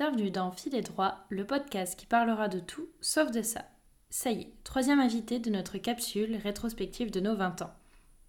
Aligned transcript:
Bienvenue 0.00 0.30
dans 0.30 0.52
Filet 0.52 0.82
droit, 0.82 1.26
le 1.28 1.44
podcast 1.44 1.98
qui 1.98 2.06
parlera 2.06 2.46
de 2.46 2.60
tout 2.60 2.86
sauf 3.00 3.32
de 3.32 3.42
ça. 3.42 3.64
Ça 4.10 4.30
y 4.30 4.42
est, 4.42 4.52
troisième 4.62 5.00
invité 5.00 5.40
de 5.40 5.50
notre 5.50 5.76
capsule 5.78 6.36
rétrospective 6.40 7.10
de 7.10 7.18
nos 7.18 7.34
20 7.34 7.62
ans. 7.62 7.74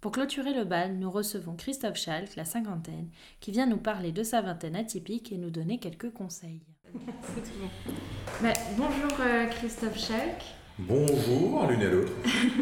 Pour 0.02 0.12
clôturer 0.12 0.56
le 0.56 0.64
bal, 0.64 0.98
nous 0.98 1.12
recevons 1.12 1.56
Christophe 1.56 1.98
Schalk, 1.98 2.36
la 2.36 2.44
cinquantaine, 2.44 3.10
qui 3.40 3.52
vient 3.52 3.68
nous 3.68 3.78
parler 3.78 4.12
de 4.12 4.24
sa 4.24 4.42
vingtaine 4.42 4.76
atypique 4.76 5.32
et 5.32 5.38
nous 5.38 5.52
donner 5.52 5.78
quelques 5.78 6.12
conseils. 6.12 6.64
Bah, 8.42 8.54
bonjour 8.76 9.20
euh, 9.22 9.46
Christophe 9.46 10.00
Schalk. 10.00 10.42
Bonjour 10.80 11.68
l'une 11.68 11.82
et 11.82 11.90
l'autre. 11.92 12.14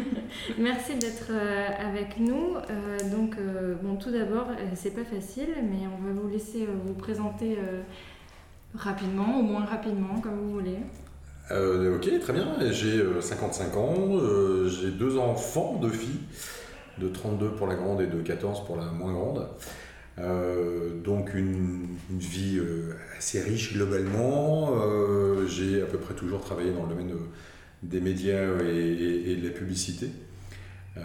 Merci 0.58 0.96
d'être 0.96 1.30
euh, 1.30 1.66
avec 1.78 2.18
nous. 2.18 2.56
Euh, 2.56 2.98
donc, 3.10 3.36
bon, 3.82 3.96
tout 3.96 4.10
d'abord, 4.10 4.48
c'est 4.74 4.94
pas 4.94 5.06
facile, 5.06 5.54
mais 5.62 5.86
on 5.86 6.06
va 6.06 6.12
vous 6.12 6.28
laisser 6.28 6.66
vous 6.84 6.92
présenter 6.92 7.56
rapidement, 8.74 9.38
au 9.38 9.42
moins 9.42 9.64
rapidement, 9.64 10.20
comme 10.20 10.36
vous 10.36 10.52
voulez. 10.52 10.78
ok, 11.50 12.20
très 12.20 12.32
bien. 12.32 12.56
J'ai 12.70 13.02
55 13.20 13.76
ans, 13.76 14.18
j'ai 14.68 14.90
deux 14.90 15.18
enfants, 15.18 15.78
deux 15.80 15.90
filles, 15.90 16.20
de 16.98 17.08
32 17.08 17.52
pour 17.52 17.66
la 17.66 17.74
grande 17.74 18.00
et 18.00 18.06
de 18.06 18.20
14 18.20 18.64
pour 18.66 18.76
la 18.76 18.86
moins 18.86 19.12
grande. 19.12 19.48
donc 21.04 21.34
une, 21.34 21.96
vie 22.10 22.60
assez 23.16 23.40
riche 23.40 23.74
globalement. 23.74 24.74
j'ai 25.46 25.82
à 25.82 25.86
peu 25.86 25.98
près 25.98 26.14
toujours 26.14 26.40
travaillé 26.40 26.72
dans 26.72 26.82
le 26.82 26.90
domaine 26.90 27.08
de 27.08 27.18
des 27.82 28.00
médias 28.00 28.60
et, 28.62 29.36
de 29.36 29.46
la 29.46 29.52
publicité. 29.52 30.10
Euh, 30.96 31.02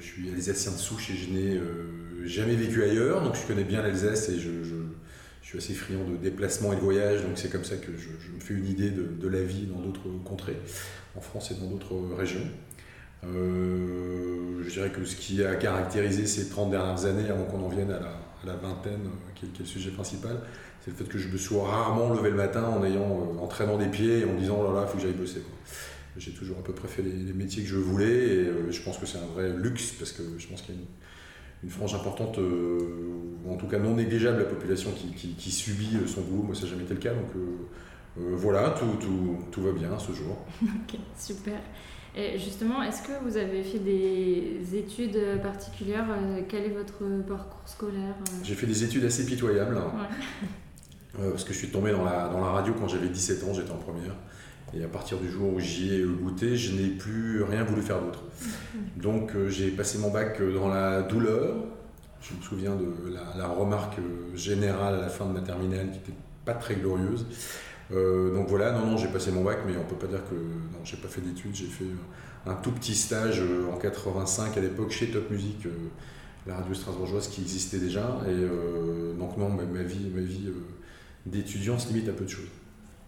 je 0.00 0.04
suis 0.04 0.30
alsacien 0.32 0.72
de 0.72 0.78
souche 0.78 1.10
et 1.10 1.14
je 1.14 1.30
n'ai 1.30 1.56
euh, 1.56 2.24
jamais 2.24 2.56
vécu 2.56 2.82
ailleurs, 2.82 3.22
donc 3.22 3.36
je 3.36 3.46
connais 3.46 3.64
bien 3.64 3.82
l'Alsace 3.82 4.28
et 4.28 4.38
je, 4.38 4.50
suis 5.48 5.58
assez 5.58 5.74
friand 5.74 6.04
de 6.04 6.16
déplacements 6.16 6.72
et 6.72 6.76
de 6.76 6.80
voyages, 6.80 7.22
donc 7.22 7.32
c'est 7.36 7.50
comme 7.50 7.64
ça 7.64 7.76
que 7.76 7.92
je, 7.96 8.32
me 8.32 8.40
fais 8.40 8.54
une 8.54 8.66
idée 8.66 8.90
de, 8.90 9.28
la 9.28 9.42
vie 9.42 9.66
dans 9.66 9.80
d'autres 9.80 10.08
contrées, 10.24 10.56
en 11.16 11.20
France 11.20 11.50
et 11.50 11.54
dans 11.54 11.68
d'autres 11.68 11.94
régions. 12.16 12.46
Euh, 13.24 14.62
je 14.64 14.70
dirais 14.70 14.90
que 14.90 15.04
ce 15.04 15.16
qui 15.16 15.44
a 15.44 15.54
caractérisé 15.54 16.26
ces 16.26 16.48
30 16.48 16.70
dernières 16.70 17.04
années, 17.04 17.28
avant 17.28 17.44
qu'on 17.44 17.62
en 17.62 17.68
vienne 17.68 17.90
à 17.90 18.00
la, 18.44 18.56
vingtaine, 18.56 19.08
qui 19.34 19.46
est, 19.46 19.58
le 19.58 19.64
sujet 19.64 19.90
principal, 19.90 20.40
c'est 20.84 20.90
le 20.90 20.96
fait 20.96 21.04
que 21.04 21.18
je 21.18 21.28
me 21.28 21.36
suis 21.36 21.56
rarement 21.56 22.12
levé 22.12 22.30
le 22.30 22.36
matin 22.36 22.64
en 22.64 22.84
ayant, 22.84 23.36
en 23.40 23.46
traînant 23.46 23.78
des 23.78 23.86
pieds 23.86 24.20
et 24.20 24.24
en 24.24 24.34
disant 24.34 24.58
oh 24.60 24.72
là 24.72 24.80
là, 24.80 24.86
il 24.86 24.90
faut 24.90 24.96
que 24.96 25.02
j'aille 25.02 25.12
bosser. 25.12 25.42
J'ai 26.16 26.32
toujours 26.32 26.58
à 26.58 26.62
peu 26.62 26.72
près 26.72 26.88
fait 26.88 27.02
les, 27.02 27.32
métiers 27.32 27.62
que 27.62 27.68
je 27.68 27.76
voulais 27.76 28.04
et 28.06 28.38
euh, 28.46 28.70
je 28.70 28.82
pense 28.82 28.98
que 28.98 29.06
c'est 29.06 29.18
un 29.18 29.26
vrai 29.34 29.50
luxe 29.50 29.92
parce 29.92 30.12
que 30.12 30.22
je 30.36 30.46
pense 30.46 30.62
qu'il 30.62 30.74
y 30.74 30.78
a 30.78 30.80
une, 31.62 31.70
frange 31.70 31.94
importante, 31.94 32.38
euh, 32.38 32.78
tout 33.62 33.68
cas 33.68 33.78
non 33.78 33.94
négligeable, 33.94 34.38
la 34.38 34.44
population 34.44 34.90
qui, 34.92 35.50
subit 35.50 35.96
euh, 35.96 36.06
son 36.06 36.22
boulot. 36.22 36.42
Moi, 36.42 36.54
ça 36.54 36.62
n'a 36.62 36.68
jamais 36.68 36.82
été 36.82 36.94
le 36.94 37.00
cas. 37.00 37.14
Donc 37.14 37.30
voilà, 38.16 38.70
tout, 38.70 38.96
tout, 39.00 39.38
tout, 39.50 39.62
va 39.62 39.72
bien 39.72 39.98
ce 39.98 40.12
jour. 40.12 40.36
ok, 40.62 40.98
super. 41.18 41.58
Et 42.14 42.38
justement, 42.38 42.82
est-ce 42.82 43.02
que 43.02 43.12
vous 43.24 43.38
avez 43.38 43.62
fait 43.62 43.78
des 43.78 44.60
études 44.74 45.18
particulières 45.42 46.06
Quel 46.46 46.64
est 46.64 46.74
votre 46.76 47.02
parcours 47.26 47.66
scolaire 47.66 48.14
J'ai 48.42 48.54
fait 48.54 48.66
des 48.66 48.84
études 48.84 49.04
assez 49.04 49.24
pitoyables. 49.24 49.80
parce 51.18 51.44
que 51.44 51.54
je 51.54 51.58
suis 51.58 51.68
tombé 51.68 51.92
dans 51.92 52.04
la, 52.04 52.28
dans 52.28 52.40
la 52.40 52.50
radio 52.50 52.74
quand 52.78 52.88
j'avais 52.88 53.08
17 53.08 53.44
ans, 53.44 53.54
j'étais 53.54 53.70
en 53.70 53.76
première. 53.76 54.14
Et 54.74 54.82
à 54.82 54.88
partir 54.88 55.18
du 55.18 55.30
jour 55.30 55.52
où 55.54 55.60
j'y 55.60 55.94
ai 55.94 56.02
goûté, 56.02 56.56
je 56.56 56.74
n'ai 56.74 56.88
plus 56.88 57.42
rien 57.42 57.62
voulu 57.62 57.82
faire 57.82 58.00
d'autre. 58.00 58.22
Donc 58.96 59.34
euh, 59.34 59.48
j'ai 59.48 59.70
passé 59.70 59.98
mon 59.98 60.10
bac 60.10 60.40
euh, 60.40 60.54
dans 60.54 60.68
la 60.68 61.02
douleur. 61.02 61.56
Je 62.22 62.36
me 62.36 62.42
souviens 62.42 62.76
de 62.76 63.14
la, 63.36 63.48
remarque 63.48 63.98
euh, 63.98 64.36
générale 64.36 64.94
à 64.94 65.00
la 65.00 65.08
fin 65.08 65.26
de 65.26 65.32
ma 65.32 65.40
terminale 65.40 65.90
qui 65.90 65.98
n'était 65.98 66.12
pas 66.44 66.54
très 66.54 66.76
glorieuse. 66.76 67.26
donc 67.90 68.48
voilà, 68.48 68.72
non, 68.72 68.86
non, 68.86 68.96
j'ai 68.96 69.08
passé 69.08 69.30
mon 69.30 69.44
bac, 69.44 69.58
mais 69.66 69.76
on 69.76 69.84
peut 69.84 69.96
pas 69.96 70.06
dire 70.06 70.22
que 70.28 70.34
non, 70.34 70.84
j'ai 70.84 70.96
pas 70.96 71.08
fait 71.08 71.20
d'études. 71.20 71.54
J'ai 71.54 71.66
fait 71.66 71.84
un 72.46 72.54
tout 72.54 72.72
petit 72.72 72.94
stage 72.94 73.42
en 73.72 73.76
85 73.76 74.56
à 74.56 74.60
l'époque 74.60 74.90
chez 74.90 75.10
Top 75.10 75.30
Music, 75.30 75.66
la 76.46 76.56
radio 76.56 76.74
strasbourgeoise 76.74 77.28
qui 77.28 77.42
existait 77.42 77.78
déjà. 77.78 78.18
Et 78.28 79.18
donc 79.18 79.36
non, 79.36 79.50
ma 79.50 79.82
vie, 79.82 80.10
ma 80.12 80.22
vie 80.22 80.50
d'étudiant 81.26 81.78
se 81.78 81.88
limite 81.88 82.08
à 82.08 82.12
peu 82.12 82.24
de 82.24 82.30
choses. 82.30 82.48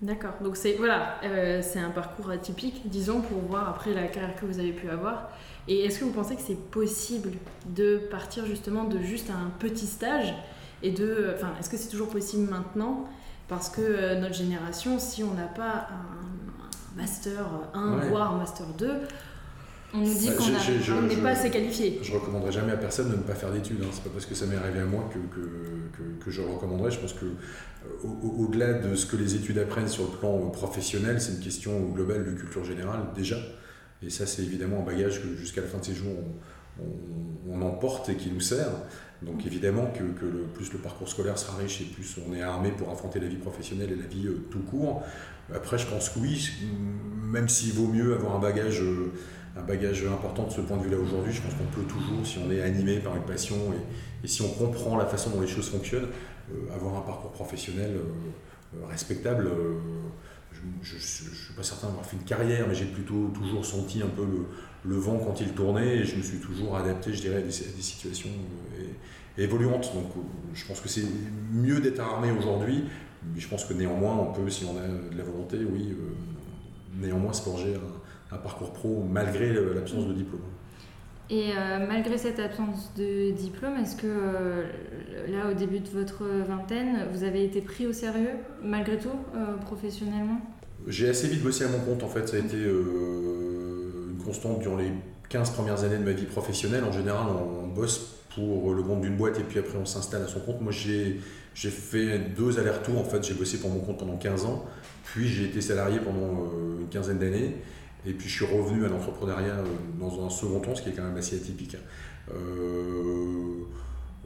D'accord. 0.02 0.34
Donc 0.42 0.56
c'est 0.56 0.74
voilà, 0.74 1.16
euh, 1.24 1.62
c'est 1.62 1.78
un 1.78 1.90
parcours 1.90 2.30
atypique, 2.30 2.88
disons, 2.88 3.20
pour 3.20 3.38
voir 3.38 3.68
après 3.68 3.94
la 3.94 4.06
carrière 4.06 4.34
que 4.36 4.44
vous 4.44 4.58
avez 4.58 4.72
pu 4.72 4.88
avoir. 4.90 5.30
Et 5.66 5.84
est-ce 5.84 6.00
que 6.00 6.04
vous 6.04 6.12
pensez 6.12 6.36
que 6.36 6.42
c'est 6.42 6.70
possible 6.70 7.30
de 7.66 7.96
partir 8.10 8.44
justement 8.44 8.84
de 8.84 8.98
juste 8.98 9.30
un 9.30 9.50
petit 9.58 9.86
stage 9.86 10.34
et 10.82 10.90
de, 10.90 11.32
enfin, 11.34 11.52
est-ce 11.58 11.70
que 11.70 11.76
c'est 11.76 11.88
toujours 11.88 12.10
possible 12.10 12.50
maintenant? 12.50 13.08
Parce 13.48 13.70
que 13.70 13.80
euh, 13.80 14.20
notre 14.20 14.34
génération, 14.34 14.98
si 14.98 15.22
on 15.22 15.32
n'a 15.32 15.46
pas 15.46 15.88
un, 15.90 16.96
master 16.96 17.46
1 17.72 17.96
voire 18.08 18.34
un 18.34 18.38
master 18.38 18.66
2, 18.78 19.00
on 19.94 19.98
nous 19.98 20.14
dit 20.14 20.30
qu'on 20.34 21.02
n'est 21.02 21.16
pas 21.16 21.30
assez 21.30 21.50
qualifié. 21.50 22.00
Je 22.02 22.12
recommanderais 22.12 22.50
jamais 22.50 22.72
à 22.72 22.76
personne 22.76 23.10
de 23.10 23.16
ne 23.16 23.22
pas 23.22 23.34
faire 23.34 23.52
d'études. 23.52 23.80
Hein. 23.82 23.88
C'est 23.92 24.02
pas 24.02 24.10
parce 24.10 24.26
que 24.26 24.34
ça 24.34 24.46
m'est 24.46 24.56
arrivé 24.56 24.80
à 24.80 24.86
moi 24.86 25.08
que, 25.12 25.18
que, 25.34 26.24
que, 26.24 26.30
je 26.30 26.42
recommanderais. 26.42 26.90
Je 26.90 26.98
pense 26.98 27.12
que 27.12 27.26
euh, 27.26 28.08
au-delà 28.38 28.72
de 28.72 28.96
ce 28.96 29.06
que 29.06 29.16
les 29.16 29.36
études 29.36 29.58
apprennent 29.58 29.88
sur 29.88 30.04
le 30.04 30.18
plan 30.18 30.36
euh, 30.36 30.50
professionnel, 30.50 31.20
c'est 31.20 31.32
une 31.32 31.40
question 31.40 31.78
globale 31.90 32.24
de 32.24 32.32
culture 32.32 32.64
générale 32.64 33.02
déjà. 33.14 33.36
Et 34.02 34.10
ça, 34.10 34.26
c'est 34.26 34.42
évidemment 34.42 34.80
un 34.80 34.84
bagage 34.84 35.22
que 35.22 35.34
jusqu'à 35.36 35.60
la 35.60 35.68
fin 35.68 35.78
de 35.78 35.84
ces 35.84 35.94
jours, 35.94 36.16
on, 37.48 37.62
emporte 37.62 38.08
et 38.08 38.16
qui 38.16 38.30
nous 38.32 38.40
sert. 38.40 38.72
Donc 39.22 39.46
évidemment 39.46 39.86
que, 39.86 40.02
le, 40.02 40.42
plus 40.52 40.72
le 40.72 40.78
parcours 40.80 41.08
scolaire 41.08 41.38
sera 41.38 41.56
riche 41.56 41.80
et 41.80 41.84
plus 41.84 42.16
on 42.28 42.34
est 42.34 42.42
armé 42.42 42.72
pour 42.72 42.90
affronter 42.90 43.20
la 43.20 43.28
vie 43.28 43.36
professionnelle 43.36 43.92
et 43.92 43.96
la 43.96 44.06
vie 44.06 44.26
euh, 44.26 44.44
tout 44.50 44.58
court. 44.58 45.04
Après, 45.54 45.78
je 45.78 45.86
pense 45.86 46.08
que 46.08 46.18
oui, 46.18 46.50
même 47.30 47.48
s'il 47.48 47.74
vaut 47.74 47.86
mieux 47.86 48.14
avoir 48.14 48.34
un 48.34 48.40
bagage 48.40 48.82
un 49.56 49.62
bagage 49.62 50.04
important 50.06 50.46
de 50.46 50.52
ce 50.52 50.60
point 50.60 50.76
de 50.76 50.82
vue-là 50.82 50.98
aujourd'hui. 50.98 51.32
Je 51.32 51.40
pense 51.40 51.54
qu'on 51.54 51.64
peut 51.64 51.86
toujours, 51.86 52.26
si 52.26 52.38
on 52.38 52.50
est 52.50 52.60
animé 52.60 52.98
par 52.98 53.16
une 53.16 53.22
passion 53.22 53.56
et, 54.22 54.26
si 54.26 54.42
on 54.42 54.48
comprend 54.48 54.96
la 54.96 55.06
façon 55.06 55.30
dont 55.30 55.40
les 55.40 55.46
choses 55.46 55.68
fonctionnent, 55.68 56.08
euh, 56.50 56.74
avoir 56.74 56.96
un 56.96 57.02
parcours 57.02 57.30
professionnel 57.30 57.92
euh, 57.92 58.78
euh, 58.78 58.86
respectable. 58.86 59.50
je 60.82 60.94
ne 60.94 61.00
suis 61.00 61.54
pas 61.54 61.62
certain 61.62 61.88
d'avoir 61.88 62.06
fait 62.06 62.16
une 62.16 62.24
carrière, 62.24 62.66
mais 62.66 62.74
j'ai 62.74 62.86
plutôt 62.86 63.30
toujours 63.34 63.64
senti 63.64 64.02
un 64.02 64.08
peu 64.08 64.26
le, 64.84 64.96
vent 64.96 65.18
quand 65.18 65.40
il 65.40 65.52
tournait 65.52 65.98
et 65.98 66.04
je 66.04 66.16
me 66.16 66.22
suis 66.22 66.38
toujours 66.38 66.76
adapté, 66.76 67.12
je 67.12 67.20
dirais, 67.20 67.36
à 67.36 67.42
des, 67.42 67.50
situations 67.50 68.30
évoluantes. 69.36 69.92
Donc 69.94 70.24
je 70.54 70.64
pense 70.66 70.80
que 70.80 70.88
c'est 70.88 71.04
mieux 71.52 71.80
d'être 71.80 72.00
armé 72.00 72.30
aujourd'hui, 72.30 72.84
mais 73.32 73.40
je 73.40 73.48
pense 73.48 73.64
que 73.64 73.74
néanmoins, 73.74 74.16
on 74.16 74.32
peut, 74.32 74.48
si 74.50 74.64
on 74.64 74.76
a 74.78 74.86
de 74.86 75.16
la 75.16 75.24
volonté, 75.24 75.58
oui, 75.70 75.94
néanmoins 76.98 77.32
se 77.32 77.42
forger 77.42 77.74
un 78.34 78.38
parcours 78.38 78.72
pro 78.72 79.04
malgré 79.10 79.52
l'absence 79.52 80.06
de 80.06 80.12
diplôme. 80.12 80.42
Et 81.30 81.52
euh, 81.56 81.86
malgré 81.88 82.18
cette 82.18 82.38
absence 82.38 82.92
de 82.96 83.30
diplôme, 83.30 83.76
est-ce 83.76 83.96
que 83.96 84.06
euh, 84.06 84.64
là, 85.28 85.50
au 85.50 85.54
début 85.54 85.80
de 85.80 85.88
votre 85.88 86.24
vingtaine, 86.46 87.06
vous 87.12 87.24
avez 87.24 87.44
été 87.44 87.62
pris 87.62 87.86
au 87.86 87.94
sérieux, 87.94 88.32
malgré 88.62 88.98
tout, 88.98 89.08
euh, 89.34 89.56
professionnellement? 89.56 90.40
J'ai 90.86 91.08
assez 91.08 91.28
vite 91.28 91.42
bossé 91.42 91.64
à 91.64 91.68
mon 91.68 91.78
compte, 91.78 92.02
en 92.02 92.08
fait. 92.08 92.28
Ça 92.28 92.36
a 92.36 92.40
été 92.40 92.58
une 92.58 94.22
constante 94.22 94.60
durant 94.60 94.76
les 94.76 94.92
15 95.30 95.50
premières 95.50 95.82
années 95.82 95.96
de 95.96 96.04
ma 96.04 96.12
vie 96.12 96.26
professionnelle. 96.26 96.84
En 96.84 96.92
général, 96.92 97.26
on, 97.28 97.68
bosse 97.68 98.20
pour 98.36 98.72
le 98.72 98.84
compte 98.84 99.00
d'une 99.00 99.16
boîte 99.16 99.40
et 99.40 99.42
puis 99.42 99.58
après 99.58 99.76
on 99.76 99.84
s'installe 99.84 100.22
à 100.22 100.28
son 100.28 100.38
compte. 100.38 100.60
Moi, 100.60 100.70
j'ai 100.70 101.20
fait 101.54 102.20
deux 102.36 102.58
allers-retours. 102.60 103.00
En 103.00 103.04
fait, 103.04 103.24
j'ai 103.24 103.34
bossé 103.34 103.58
pour 103.58 103.70
mon 103.70 103.80
compte 103.80 103.98
pendant 103.98 104.16
15 104.16 104.44
ans, 104.44 104.64
puis 105.04 105.26
j'ai 105.26 105.46
été 105.46 105.60
salarié 105.60 105.98
pendant 105.98 106.52
une 106.80 106.88
quinzaine 106.88 107.18
d'années. 107.18 107.56
Et 108.06 108.12
puis 108.12 108.28
je 108.28 108.34
suis 108.34 108.44
revenu 108.44 108.84
à 108.84 108.88
l'entrepreneuriat 108.88 109.54
euh, 109.54 109.64
dans 109.98 110.24
un 110.24 110.30
second 110.30 110.60
temps, 110.60 110.74
ce 110.74 110.82
qui 110.82 110.90
est 110.90 110.92
quand 110.92 111.04
même 111.04 111.16
assez 111.16 111.36
atypique. 111.36 111.76
Euh, 112.30 113.64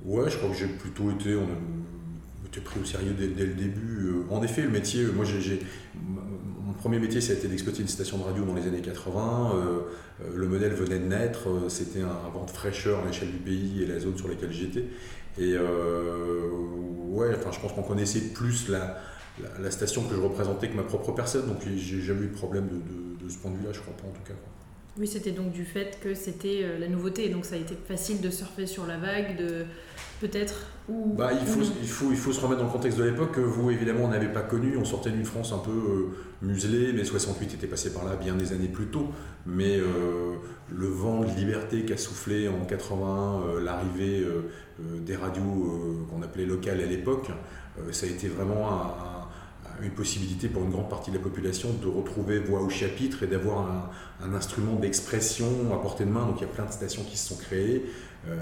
ouais, 0.05 0.28
je 0.28 0.37
crois 0.37 0.50
que 0.50 0.56
j'ai 0.56 0.66
plutôt 0.66 1.11
été, 1.11 1.37
on 1.37 1.49
été 2.47 2.61
pris 2.61 2.81
au 2.81 2.84
sérieux 2.84 3.15
dès, 3.16 3.27
le 3.27 3.55
début. 3.55 4.06
Euh, 4.06 4.34
en 4.34 4.43
effet, 4.43 4.62
le 4.62 4.71
métier, 4.71 5.06
moi 5.06 5.25
mon 6.65 6.72
premier 6.72 6.98
métier, 6.98 7.21
ça 7.21 7.33
a 7.33 7.36
été 7.36 7.48
d'exploiter 7.48 7.83
une 7.83 7.89
station 7.89 8.19
de 8.19 8.25
radio 8.25 8.45
dans 8.45 8.54
les 8.54 8.66
années 8.66 8.80
80. 8.83 9.53
le 10.34 10.48
modèle 10.48 10.72
venait 10.75 10.98
de 10.98 11.07
naître, 11.07 11.48
c'était 11.69 12.03
un 12.03 12.28
vent 12.33 12.45
de 12.45 12.51
fraîcheur 12.51 13.01
à 13.01 13.07
l'échelle 13.07 13.30
du 13.30 13.39
pays 13.39 13.83
et 13.83 13.86
la 13.86 13.98
zone 13.98 14.16
sur 14.16 14.28
laquelle 14.28 14.53
j'étais. 14.53 14.84
Et 15.39 15.57
ouais, 15.57 17.30
enfin, 17.36 17.51
je 17.53 17.59
pense 17.59 17.72
qu'on 17.72 17.83
connaissait 17.83 18.21
plus 18.33 18.69
la, 18.69 18.98
la, 19.61 19.71
station 19.71 20.03
que 20.03 20.15
je 20.15 20.21
représentais 20.21 20.69
que 20.69 20.77
ma 20.77 20.83
propre 20.83 21.13
personne, 21.13 21.47
donc 21.47 21.59
j'ai 21.65 22.01
jamais 22.01 22.27
eu 22.27 22.29
de 22.29 22.35
problème 22.35 22.69
de 22.69 23.09
de 23.29 23.33
ce 23.33 23.39
point 23.39 23.51
de 23.51 23.57
vue-là, 23.57 23.73
je 23.73 23.81
crois 23.81 23.95
pas 23.95 24.07
en 24.09 24.13
tout 24.13 24.23
cas. 24.27 24.35
Oui, 24.99 25.07
c'était 25.07 25.31
donc 25.31 25.53
du 25.53 25.65
fait 25.65 25.99
que 26.03 26.15
c'était 26.15 26.63
euh, 26.63 26.79
la 26.79 26.89
nouveauté, 26.89 27.29
donc 27.29 27.45
ça 27.45 27.55
a 27.55 27.59
été 27.59 27.77
facile 27.87 28.21
de 28.21 28.31
surfer 28.31 28.67
sur 28.67 28.85
la 28.87 28.97
vague, 28.97 29.37
de 29.37 29.65
peut-être 30.21 30.67
ou, 30.89 31.15
bah, 31.17 31.31
il, 31.33 31.47
faut, 31.47 31.61
il, 31.81 31.89
faut, 31.89 32.11
il 32.11 32.17
faut 32.17 32.33
se 32.33 32.41
remettre 32.41 32.63
dans 32.63 32.67
le 32.67 32.73
contexte 32.73 32.99
de 32.99 33.05
l'époque 33.05 33.33
que 33.33 33.41
vous, 33.41 33.71
évidemment, 33.71 34.09
n'avez 34.09 34.27
pas 34.27 34.41
connu. 34.41 34.77
On 34.77 34.85
sortait 34.85 35.11
d'une 35.11 35.25
France 35.25 35.53
un 35.53 35.59
peu 35.59 35.71
euh, 35.71 36.07
muselée, 36.43 36.93
mais 36.93 37.05
68 37.05 37.55
était 37.55 37.67
passé 37.67 37.93
par 37.93 38.05
là 38.05 38.17
bien 38.17 38.35
des 38.35 38.53
années 38.53 38.69
plus 38.69 38.87
tôt. 38.87 39.09
Mais 39.47 39.77
euh, 39.77 40.35
le 40.75 40.87
vent 40.89 41.21
de 41.21 41.31
liberté 41.37 41.85
qu'a 41.85 41.99
soufflé 41.99 42.49
en 42.49 42.65
81, 42.65 43.61
l'arrivée 43.63 44.27
des 44.79 45.15
radios 45.15 46.07
qu'on 46.11 46.23
appelait 46.23 46.47
locales 46.47 46.81
à 46.81 46.87
l'époque, 46.87 47.29
ça 47.93 48.07
a 48.07 48.09
été 48.09 48.29
vraiment 48.29 48.71
un 48.71 49.28
une 49.83 49.91
possibilité 49.91 50.48
pour 50.48 50.63
une 50.63 50.71
grande 50.71 50.89
partie 50.89 51.10
de 51.10 51.16
la 51.16 51.22
population 51.22 51.69
de 51.72 51.86
retrouver 51.86 52.39
voix 52.39 52.60
au 52.60 52.69
chapitre 52.69 53.22
et 53.22 53.27
d'avoir 53.27 53.91
un, 54.22 54.34
instrument 54.34 54.75
d'expression 54.75 55.47
à 55.72 55.80
portée 55.80 56.04
de 56.04 56.10
main. 56.10 56.27
Donc 56.27 56.36
il 56.39 56.42
y 56.42 56.45
a 56.45 56.53
plein 56.53 56.66
de 56.66 56.72
stations 56.72 57.03
qui 57.04 57.16
se 57.16 57.28
sont 57.28 57.36
créées 57.36 57.84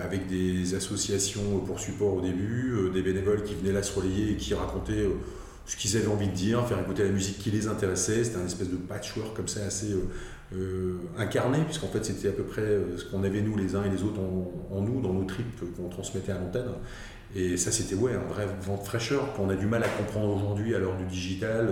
avec 0.01 0.27
des 0.27 0.75
associations 0.75 1.61
pour 1.67 1.79
support 1.79 2.15
au 2.15 2.21
début, 2.21 2.91
des 2.93 3.03
bénévoles 3.03 3.43
qui 3.45 3.55
venaient 3.55 3.73
là 3.73 3.83
se 3.83 3.95
relayer 3.95 4.33
et 4.33 4.37
qui 4.37 4.55
racontaient 4.55 5.07
ce 5.67 5.77
qu'ils 5.77 5.97
avaient 5.97 6.07
envie 6.07 6.29
de 6.29 6.33
dire, 6.35 6.67
faire 6.67 6.79
écouter 6.79 7.03
la 7.03 7.11
musique 7.11 7.39
qui 7.39 7.51
les 7.51 7.67
intéressait. 7.67 8.25
C'était 8.25 8.39
un 8.39 8.47
espèce 8.47 8.71
de 8.71 8.77
patchwork 8.77 9.37
comme 9.37 9.49
ça 9.49 9.65
assez 9.67 9.95
euh, 10.55 11.01
incarné, 11.19 11.59
puisqu'en 11.65 11.89
fait 11.89 12.05
c'était 12.05 12.29
à 12.29 12.33
peu 12.33 12.45
près 12.45 12.63
euh, 12.63 12.97
ce 12.97 13.05
qu'on 13.05 13.25
avait 13.25 13.43
nous 13.43 13.57
les 13.57 13.75
uns 13.75 13.83
et 13.83 13.91
les 13.91 14.05
autres 14.05 14.21
en, 14.21 14.81
nous, 14.81 15.01
dans 15.01 15.13
nos 15.13 15.25
tripes 15.25 15.61
qu'on 15.77 15.89
transmettait 15.89 16.31
à 16.31 16.39
l'antenne. 16.39 16.69
Et 17.37 17.59
ça 17.59 17.71
c'était 17.71 17.95
ouais, 17.95 18.15
un 18.15 18.33
vrai 18.33 18.47
vent 18.63 18.79
de 18.79 18.83
fraîcheur 18.83 19.35
qu'on 19.35 19.51
a 19.51 19.55
du 19.55 19.67
mal 19.67 19.85
à 19.85 19.89
comprendre 19.89 20.35
aujourd'hui 20.35 20.75
à 20.75 20.79
l'heure 20.79 20.97
du 20.97 21.05
digital, 21.05 21.69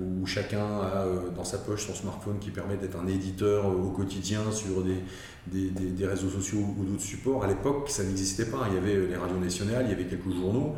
où 0.00 0.26
chacun 0.26 0.58
a 0.58 1.06
euh, 1.06 1.30
dans 1.30 1.44
sa 1.44 1.58
poche 1.58 1.86
son 1.86 1.94
smartphone 1.94 2.40
qui 2.40 2.50
permet 2.50 2.76
d'être 2.76 2.98
un 2.98 3.06
éditeur 3.06 3.66
au 3.66 3.90
quotidien 3.90 4.50
sur 4.50 4.82
des, 4.82 4.98
des, 5.46 5.70
des, 5.70 6.06
réseaux 6.06 6.30
sociaux 6.30 6.58
ou 6.76 6.84
d'autres 6.84 7.02
supports. 7.02 7.44
À 7.44 7.46
l'époque 7.46 7.88
ça 7.90 8.02
n'existait 8.02 8.46
pas, 8.46 8.66
il 8.68 8.74
y 8.74 8.78
avait 8.78 9.06
les 9.06 9.16
radios 9.16 9.38
nationales, 9.38 9.84
il 9.86 9.90
y 9.90 9.94
avait 9.94 10.06
quelques 10.06 10.34
journaux, 10.34 10.74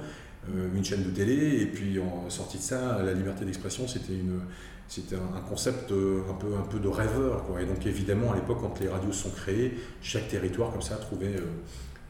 une 0.74 0.84
chaîne 0.84 1.02
de 1.02 1.10
télé, 1.10 1.62
et 1.62 1.66
puis 1.66 1.98
en 1.98 2.28
sortie 2.28 2.58
de 2.58 2.62
ça, 2.62 3.02
la 3.02 3.14
liberté 3.14 3.44
d'expression 3.46 3.88
c'était 3.88 4.12
une 4.12 4.40
c'était 4.88 5.16
un, 5.16 5.40
concept 5.40 5.90
euh, 5.90 6.22
un 6.30 6.34
peu, 6.34 6.54
un 6.56 6.62
peu 6.62 6.78
de 6.78 6.88
rêveur. 6.88 7.44
Et 7.60 7.64
donc 7.64 7.84
évidemment, 7.86 8.32
à 8.32 8.36
l'époque, 8.36 8.58
quand 8.60 8.78
les 8.80 8.88
radios 8.88 9.12
sont 9.12 9.30
créées, 9.30 9.76
chaque 10.00 10.28
territoire 10.28 10.70
comme 10.70 10.82
ça 10.82 10.96
trouvait 10.96 11.34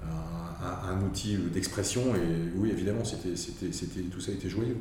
un, 0.03 1.01
outil 1.03 1.37
d'expression. 1.37 2.15
Et 2.15 2.53
oui, 2.57 2.71
évidemment, 2.71 3.05
c'était, 3.05 3.37
c'était, 3.37 3.73
c'était, 3.73 4.01
tout 4.03 4.21
ça 4.21 4.33
était 4.33 4.49
joyeux. 4.49 4.77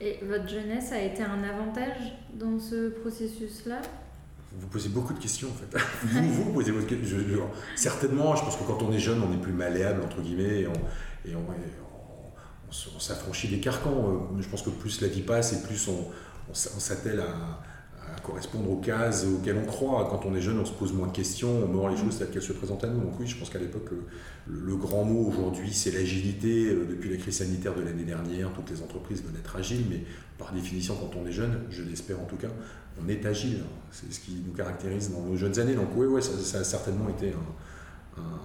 Et 0.00 0.18
votre 0.22 0.48
jeunesse 0.48 0.92
a 0.92 1.00
été 1.00 1.22
un 1.22 1.42
avantage 1.42 2.14
dans 2.34 2.58
ce 2.58 2.90
processus-là? 2.90 3.80
Vous 4.58 4.68
posez 4.68 4.88
beaucoup 4.88 5.12
de 5.12 5.18
questions 5.18 5.48
en 5.48 5.54
fait. 5.54 5.78
vous, 6.02 6.32
vous 6.32 6.52
posez 6.52 6.70
votre 6.70 6.86
question. 6.86 7.18
certainement, 7.74 8.36
je 8.36 8.42
pense 8.42 8.56
que 8.56 8.64
quand 8.64 8.82
on 8.82 8.92
est 8.92 8.98
jeune, 8.98 9.22
on 9.22 9.32
est 9.32 9.40
plus 9.40 9.52
malléable 9.52 10.02
entre 10.02 10.20
guillemets 10.22 10.60
et 10.60 10.66
on, 10.66 10.72
et 11.28 11.34
on, 11.34 11.44
on 12.94 13.00
s'affranchit 13.00 13.48
des 13.48 13.60
carcans. 13.60 13.90
Euh, 13.90 14.40
je 14.40 14.48
pense 14.48 14.62
que 14.62 14.70
plus 14.70 15.00
la 15.00 15.08
vie 15.08 15.22
passe 15.22 15.52
et 15.52 15.62
plus 15.62 15.88
on, 15.88 16.06
on, 16.48 16.54
s'attelle 16.54 17.20
à, 17.20 17.60
correspondre 18.20 18.70
aux 18.70 18.76
cases 18.76 19.24
auxquelles 19.24 19.58
on 19.62 19.66
croit. 19.66 20.08
Quand 20.10 20.26
on 20.26 20.34
est 20.34 20.40
jeune, 20.40 20.58
on 20.58 20.64
se 20.64 20.72
pose 20.72 20.92
moins 20.92 21.06
de 21.06 21.12
questions, 21.12 21.50
on 21.64 21.68
meurt 21.68 21.90
les 21.90 21.96
choses 21.96 22.18
telles 22.18 22.30
qu'elles 22.30 22.42
se 22.42 22.52
présentent 22.52 22.84
à 22.84 22.88
nous. 22.88 23.00
Donc 23.00 23.18
oui, 23.18 23.26
je 23.26 23.36
pense 23.36 23.50
qu'à 23.50 23.58
l'époque, 23.58 23.90
le, 24.46 24.76
grand 24.76 25.04
mot 25.04 25.28
aujourd'hui, 25.28 25.72
c'est 25.72 25.90
l'agilité. 25.90 26.66
Euh, 26.66 26.86
depuis 26.88 27.10
la 27.10 27.16
crise 27.16 27.38
sanitaire 27.38 27.74
de 27.74 27.82
l'année 27.82 28.04
dernière, 28.04 28.52
toutes 28.52 28.70
les 28.70 28.82
entreprises 28.82 29.22
veulent 29.22 29.38
être 29.38 29.56
agiles, 29.56 29.84
mais 29.90 30.02
par 30.38 30.52
définition, 30.52 30.96
quand 30.96 31.18
on 31.18 31.26
est 31.26 31.32
jeune, 31.32 31.60
je 31.70 31.82
l'espère 31.82 32.20
en 32.20 32.24
tout 32.24 32.36
cas, 32.36 32.50
on 33.02 33.08
est 33.08 33.24
agile. 33.26 33.62
C'est 33.90 34.12
ce 34.12 34.20
qui 34.20 34.42
nous 34.46 34.52
caractérise 34.52 35.10
dans 35.10 35.22
nos 35.22 35.36
jeunes 35.36 35.58
années. 35.58 35.74
Donc 35.74 35.88
oui, 35.96 36.06
ouais, 36.06 36.22
ça, 36.22 36.58
a 36.58 36.64
certainement 36.64 37.08
été 37.08 37.32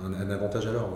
un, 0.03 0.29
avantage 0.29 0.67
à 0.67 0.71
l'heure. 0.71 0.89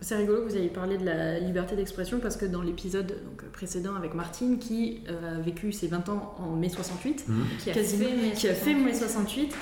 C'est 0.00 0.16
rigolo 0.16 0.42
que 0.42 0.48
vous 0.48 0.56
ayez 0.56 0.68
parlé 0.68 0.98
de 0.98 1.04
la 1.04 1.38
liberté 1.38 1.76
d'expression 1.76 2.18
parce 2.18 2.36
que 2.36 2.44
dans 2.44 2.62
l'épisode 2.62 3.14
précédent 3.52 3.94
avec 3.94 4.14
Martine 4.14 4.58
qui 4.58 5.02
euh, 5.08 5.38
a 5.38 5.40
vécu 5.40 5.70
ses 5.70 5.86
20 5.86 6.08
ans 6.08 6.34
en 6.38 6.56
mai 6.56 6.68
68, 6.68 7.28
mmh. 7.28 7.34
qui, 7.58 7.70
a 7.70 7.74
fait 7.74 8.32
qui, 8.34 8.48
a 8.48 8.54
fait 8.54 8.74
mai 8.74 8.92
68, 8.92 9.54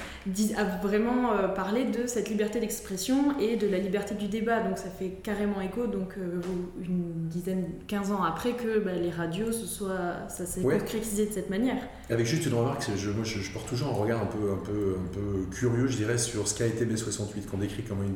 a 0.57 0.65
vraiment 0.87 1.33
euh, 1.33 1.49
parlé 1.49 1.85
de 1.85 2.07
cette 2.07 2.31
liberté 2.31 2.59
d'expression 2.59 3.39
et 3.39 3.57
de 3.57 3.67
la 3.67 3.79
liberté 3.79 4.15
du 4.15 4.29
débat. 4.29 4.61
Donc 4.61 4.79
ça 4.79 4.89
fait 4.89 5.19
carrément 5.23 5.61
écho, 5.61 5.87
donc 5.87 6.15
euh, 6.17 6.41
une 6.83 7.29
dizaine, 7.29 7.67
15 7.87 8.13
ans 8.13 8.23
après 8.23 8.53
que 8.53 8.79
bah, 8.79 8.93
les 8.93 9.11
radios, 9.11 9.53
ce 9.53 9.67
soit, 9.67 10.29
ça 10.29 10.47
s'est 10.47 10.63
concrétisé 10.63 11.27
de 11.27 11.33
cette 11.33 11.51
manière. 11.51 11.83
Avec 12.11 12.27
juste 12.27 12.47
une 12.47 12.55
remarque, 12.55 12.85
je, 12.97 13.11
moi 13.11 13.25
je, 13.25 13.51
porte 13.51 13.69
toujours 13.69 13.89
un 13.89 13.93
regard 13.93 14.23
un 14.23 14.27
peu, 14.27 14.51
un, 14.51 14.57
peu, 14.67 15.45
curieux, 15.51 15.89
je 15.89 15.97
dirais, 15.97 16.17
sur 16.17 16.49
ce 16.49 16.57
qu'a 16.57 16.67
été 16.67 16.87
mai 16.87 16.97
68, 16.97 17.51
qu'on 17.51 17.59
décrit 17.59 17.83
comme 17.83 18.03
une, 18.03 18.15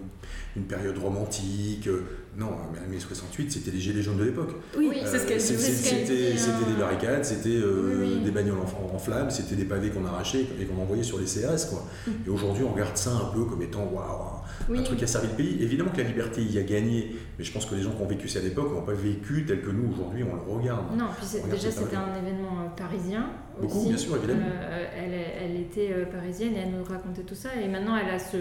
une 0.57 0.65
période 0.65 0.97
romantique 0.97 1.89
non, 2.35 2.49
mais 2.89 2.99
68, 2.99 3.53
c'était 3.53 3.71
les 3.71 3.79
gilets 3.79 4.01
jaunes 4.01 4.17
de 4.17 4.25
l'époque. 4.25 4.53
Oui, 4.77 4.91
c'est 5.05 5.19
ce 5.19 5.27
qu'elle 5.27 5.41
C'était 5.41 6.07
des 6.07 6.79
barricades, 6.79 7.25
c'était 7.27 7.51
euh, 7.51 8.25
des 8.25 8.31
bagnoles 8.31 8.61
en, 8.61 8.99
flammes, 8.99 9.31
c'était 9.31 9.55
des 9.55 9.67
pavés 9.67 9.91
qu'on 9.91 10.07
arrachait 10.07 10.47
et 10.59 10.65
qu'on 10.65 10.81
envoyait 10.81 11.03
sur 11.03 11.19
les 11.19 11.27
CAS. 11.27 11.67
Quoi. 11.69 11.85
Mm. 12.07 12.11
Et 12.27 12.31
aujourd'hui, 12.31 12.65
on 12.65 12.73
regarde 12.73 12.97
ça 12.97 13.11
un 13.11 13.35
peu 13.35 13.45
comme 13.45 13.61
étant 13.61 13.85
waouh, 13.85 14.75
un 14.75 14.83
truc 14.83 14.99
qui 14.99 15.05
a 15.05 15.07
servi 15.07 15.29
le 15.29 15.35
pays. 15.35 15.63
Évidemment 15.63 15.91
que 15.91 15.99
la 15.99 16.09
liberté 16.09 16.43
y 16.43 16.59
a 16.59 16.63
gagné, 16.63 17.15
mais 17.39 17.45
je 17.45 17.53
pense 17.53 17.67
que 17.67 17.75
les 17.75 17.83
gens 17.83 17.91
qui 17.91 18.03
ont 18.03 18.09
vécu 18.09 18.29
ça 18.29 18.39
à 18.39 18.43
l'époque 18.43 18.73
n'ont 18.73 18.81
pas 18.81 18.95
vécu 18.95 19.45
tel 19.45 19.61
que 19.61 19.71
nous 19.71 19.93
aujourd'hui 19.93 20.25
on 20.25 20.35
le 20.35 20.59
regarde. 20.59 20.97
Non, 20.97 21.09
puis 21.19 21.39
déjà 21.51 21.71
c'était 21.71 21.97
un 21.97 22.15
événement 22.15 22.63
euh, 22.63 22.69
parisien. 22.77 23.29
Beaucoup, 23.61 23.89
bien 23.89 23.99
sûr, 23.99 24.17
évidemment. 24.17 24.47
Euh, 24.47 24.87
elle, 24.97 25.51
elle, 25.51 25.61
était 25.61 26.07
parisienne 26.11 26.55
et 26.55 26.61
elle 26.61 26.71
nous 26.71 26.85
racontait 26.85 27.23
tout 27.23 27.35
ça. 27.35 27.51
Et 27.63 27.69
maintenant, 27.69 27.95
elle 27.99 28.15
a 28.15 28.19
ce 28.19 28.39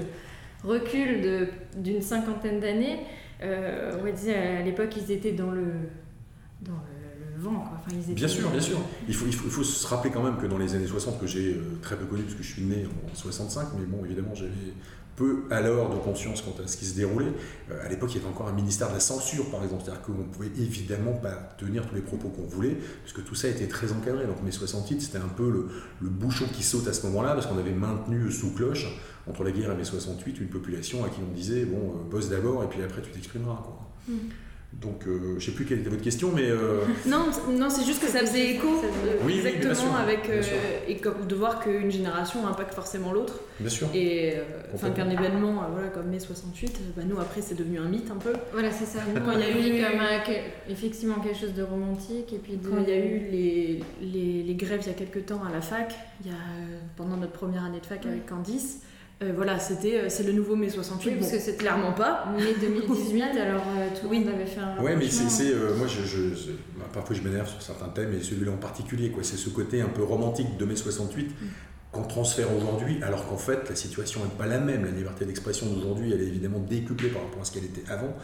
recul 0.63 1.49
d'une 1.75 2.01
cinquantaine 2.01 2.59
d'années, 2.59 2.99
euh, 3.43 3.91
on 3.99 4.11
disait 4.11 4.35
à 4.35 4.61
l'époque 4.61 4.95
ils 4.97 5.11
étaient 5.11 5.31
dans 5.31 5.51
le, 5.51 5.65
dans 6.61 6.73
le, 6.73 7.41
vent. 7.41 7.59
Quoi. 7.59 7.79
Enfin, 7.79 7.97
ils 8.07 8.13
bien 8.13 8.27
sûr, 8.27 8.49
bien 8.49 8.61
sûr. 8.61 8.77
Il 9.07 9.15
faut, 9.15 9.25
il, 9.25 9.33
faut, 9.33 9.45
il 9.45 9.51
faut, 9.51 9.63
se 9.63 9.87
rappeler 9.87 10.11
quand 10.11 10.23
même 10.23 10.37
que 10.37 10.45
dans 10.45 10.57
les 10.57 10.75
années 10.75 10.87
60, 10.87 11.19
que 11.19 11.27
j'ai 11.27 11.55
euh, 11.55 11.79
très 11.81 11.97
peu 11.97 12.05
connu 12.05 12.23
parce 12.23 12.35
que 12.35 12.43
je 12.43 12.51
suis 12.53 12.63
né 12.63 12.85
en 12.85 13.15
65, 13.15 13.69
mais 13.79 13.85
bon, 13.85 14.05
évidemment, 14.05 14.35
j'avais 14.35 14.51
peu 15.15 15.43
alors 15.49 15.89
de 15.89 15.97
conscience 15.97 16.41
quant 16.41 16.55
à 16.63 16.67
ce 16.67 16.77
qui 16.77 16.85
se 16.85 16.95
déroulait. 16.95 17.31
Euh, 17.69 17.85
à 17.85 17.89
l'époque, 17.89 18.11
il 18.13 18.17
y 18.17 18.19
avait 18.19 18.29
encore 18.29 18.47
un 18.47 18.53
ministère 18.53 18.89
de 18.89 18.93
la 18.93 18.99
censure, 18.99 19.49
par 19.49 19.63
exemple, 19.63 19.83
c'est-à-dire 19.85 20.03
qu'on 20.03 20.23
pouvait 20.23 20.51
évidemment 20.57 21.13
pas 21.13 21.33
tenir 21.57 21.85
tous 21.87 21.95
les 21.95 22.01
propos 22.01 22.29
qu'on 22.29 22.45
voulait, 22.45 22.77
puisque 23.03 23.23
tout 23.23 23.35
ça 23.35 23.47
était 23.47 23.67
très 23.67 23.91
encadré. 23.91 24.25
Donc 24.25 24.41
mai 24.43 24.51
68, 24.51 25.01
c'était 25.01 25.17
un 25.17 25.27
peu 25.27 25.49
le, 25.49 25.67
le, 26.01 26.09
bouchon 26.09 26.45
qui 26.53 26.63
saute 26.63 26.87
à 26.87 26.93
ce 26.93 27.05
moment-là, 27.07 27.33
parce 27.33 27.45
qu'on 27.47 27.57
avait 27.57 27.71
maintenu 27.71 28.31
sous 28.31 28.51
cloche, 28.53 28.87
entre 29.29 29.43
la 29.43 29.51
guerre 29.51 29.71
et 29.71 29.75
mai 29.75 29.83
68, 29.83 30.39
une 30.39 30.47
population 30.47 31.03
à 31.05 31.09
qui 31.09 31.19
on 31.27 31.33
disait, 31.33 31.65
bon, 31.65 31.77
euh, 31.77 32.09
bosse 32.09 32.29
d'abord, 32.29 32.63
et 32.63 32.67
puis 32.67 32.81
après 32.81 33.01
tu 33.01 33.11
t'exprimeras. 33.11 33.61
Quoi. 33.63 33.79
Mm. 34.07 34.13
Donc, 34.73 35.05
euh, 35.05 35.35
je 35.37 35.45
sais 35.45 35.51
plus 35.51 35.65
quelle 35.65 35.79
était 35.79 35.89
votre 35.89 36.01
question, 36.01 36.31
mais. 36.33 36.49
Euh, 36.49 36.85
non, 37.05 37.25
non 37.51 37.69
c'est 37.69 37.85
juste 37.85 38.01
que 38.01 38.07
ça 38.07 38.19
faisait 38.19 38.51
écho 38.51 38.67
oui, 39.25 39.41
exactement 39.45 39.95
avec. 39.97 40.29
Euh, 40.29 40.41
et 40.87 40.95
de 40.95 41.35
voir 41.35 41.61
qu'une 41.61 41.91
génération 41.91 42.47
impacte 42.47 42.73
forcément 42.73 43.11
l'autre. 43.11 43.41
Bien 43.59 43.69
sûr. 43.69 43.89
Et 43.93 44.35
enfin, 44.73 44.91
qu'un 44.91 45.09
événement 45.09 45.65
voilà, 45.71 45.89
comme 45.89 46.07
mai 46.07 46.19
68, 46.19 46.79
bah, 46.95 47.03
nous 47.05 47.19
après 47.19 47.41
c'est 47.41 47.55
devenu 47.55 47.79
un 47.79 47.89
mythe 47.89 48.09
un 48.11 48.15
peu. 48.15 48.33
Voilà, 48.53 48.71
c'est 48.71 48.85
ça. 48.85 48.99
Quand 49.13 49.33
il 49.33 49.39
y 49.39 49.43
a 49.43 49.49
eu 49.49 49.83
comme, 49.83 50.01
effectivement 50.69 51.19
quelque 51.19 51.39
chose 51.39 51.53
de 51.53 51.63
romantique, 51.63 52.31
et 52.31 52.37
puis 52.37 52.57
quand 52.57 52.81
il 52.81 52.89
y 52.89 52.93
a 52.93 53.05
eu 53.05 53.29
les, 53.29 53.83
les, 54.01 54.43
les, 54.43 54.55
grèves 54.55 54.81
il 54.83 54.87
y 54.87 54.91
a 54.91 54.93
quelques 54.93 55.25
temps 55.25 55.41
à 55.47 55.51
la 55.51 55.61
fac, 55.61 55.93
il 56.23 56.31
y 56.31 56.33
a, 56.33 56.37
pendant 56.95 57.17
notre 57.17 57.33
première 57.33 57.65
année 57.65 57.81
de 57.81 57.85
fac 57.85 58.05
avec 58.05 58.25
Candice. 58.25 58.79
Euh, 59.21 59.33
voilà, 59.35 59.59
c'était 59.59 59.99
euh, 59.99 60.09
c'est 60.09 60.23
le 60.23 60.31
nouveau 60.31 60.55
mai 60.55 60.69
68 60.69 61.15
parce 61.19 61.31
que 61.31 61.39
c'est 61.39 61.55
clairement 61.55 61.93
pas. 61.93 62.25
Mai 62.35 62.55
2018 62.59 63.21
alors 63.37 63.63
euh, 63.77 63.87
tout 63.99 64.09
le 64.09 64.17
monde 64.17 64.27
avait 64.27 64.47
fait 64.47 64.59
un 64.59 64.81
ouais 64.81 64.95
mais 64.95 65.07
c'est 65.09 65.53
moi 65.77 65.85
je, 65.87 66.01
je, 66.01 66.51
bah, 66.77 66.85
parfois 66.91 67.15
je 67.15 67.21
m'énerve 67.21 67.47
sur 67.47 67.61
certains 67.61 67.89
thèmes 67.89 68.13
et 68.13 68.23
celui-là 68.23 68.51
en 68.51 68.57
particulier 68.57 69.11
quoi. 69.11 69.23
C'est 69.23 69.37
ce 69.37 69.49
côté 69.49 69.81
un 69.81 69.89
peu 69.89 70.03
romantique 70.03 70.57
de 70.57 70.65
mai 70.65 70.75
68 70.75 71.35
qu'on 71.91 72.03
transfère 72.03 72.47
aujourd'hui, 72.55 73.03
alors 73.03 73.27
qu'en 73.27 73.37
fait 73.37 73.69
la 73.69 73.75
situation 73.75 74.21
n'est 74.23 74.37
pas 74.37 74.47
la 74.47 74.59
même. 74.59 74.85
La 74.85 74.91
liberté 74.91 75.25
d'expression 75.25 75.67
d'aujourd'hui, 75.67 76.13
elle 76.13 76.21
est 76.21 76.27
évidemment 76.27 76.59
décuplée 76.59 77.09
par 77.09 77.21
rapport 77.21 77.41
à 77.41 77.45
ce 77.45 77.51
qu'elle 77.51 77.65
était 77.65 77.83
avant. 77.91 78.15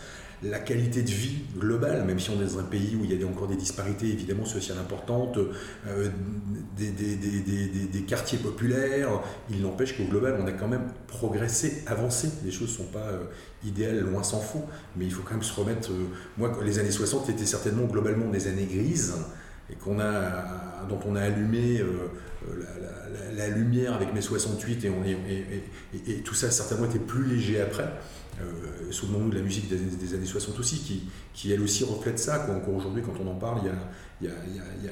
La 0.44 0.60
qualité 0.60 1.02
de 1.02 1.10
vie 1.10 1.40
globale, 1.58 2.06
même 2.06 2.20
si 2.20 2.30
on 2.30 2.40
est 2.40 2.46
dans 2.46 2.60
un 2.60 2.64
pays 2.64 2.96
où 2.96 3.04
il 3.04 3.20
y 3.20 3.24
a 3.24 3.28
encore 3.28 3.48
des 3.48 3.56
disparités 3.56 4.06
évidemment 4.06 4.46
sociales 4.46 4.78
importantes, 4.78 5.40
euh, 5.88 6.10
des, 6.78 8.02
quartiers 8.02 8.38
populaires, 8.38 9.10
il 9.50 9.62
n'empêche 9.62 9.98
qu'au 9.98 10.04
global 10.04 10.38
on 10.40 10.46
a 10.46 10.52
quand 10.52 10.68
même 10.68 10.92
progressé, 11.08 11.84
avancé. 11.88 12.30
Les 12.46 12.52
choses 12.52 12.70
ne 12.70 12.86
sont 12.86 12.92
pas 12.92 13.08
euh, 13.08 13.24
idéales, 13.66 14.00
loin 14.02 14.22
s'en 14.22 14.40
faut, 14.40 14.64
mais 14.96 15.06
il 15.06 15.12
faut 15.12 15.24
quand 15.24 15.34
même 15.34 15.44
se 15.44 15.60
remettre. 15.60 15.92
Euh, 15.92 16.06
moi, 16.38 16.56
les 16.64 16.78
années 16.78 16.92
60 16.92 17.30
étaient 17.30 17.46
certainement 17.46 17.86
globalement 17.86 18.30
des 18.30 18.48
années 18.48 18.68
grises 18.72 19.16
et 19.70 19.76
qu'on 19.76 20.00
a, 20.00 20.86
dont 20.90 21.00
on 21.06 21.16
a 21.16 21.22
allumé 21.22 21.82
la, 23.36 23.50
lumière 23.50 23.94
avec 23.94 24.14
mes 24.14 24.22
68 24.22 24.86
et, 24.86 26.14
tout 26.22 26.34
ça 26.34 26.48
a 26.48 26.52
certainement 26.52 26.86
été 26.86 27.00
plus 27.00 27.26
léger 27.26 27.62
après. 27.62 27.90
Euh, 28.40 28.92
Souvenons-nous 28.92 29.32
de 29.32 29.36
la 29.36 29.42
musique 29.42 29.68
des, 29.68 30.14
années 30.14 30.26
60 30.26 30.60
aussi, 30.60 30.78
qui, 30.80 31.10
qui 31.34 31.52
elle 31.52 31.62
aussi 31.62 31.84
reflète 31.84 32.20
ça. 32.20 32.48
Encore 32.50 32.76
aujourd'hui, 32.76 33.02
quand 33.02 33.14
on 33.24 33.28
en 33.28 33.36
parle, 33.36 33.62
il 33.64 34.26
y 34.28 34.30
a, 34.30 34.32
y 34.32 34.34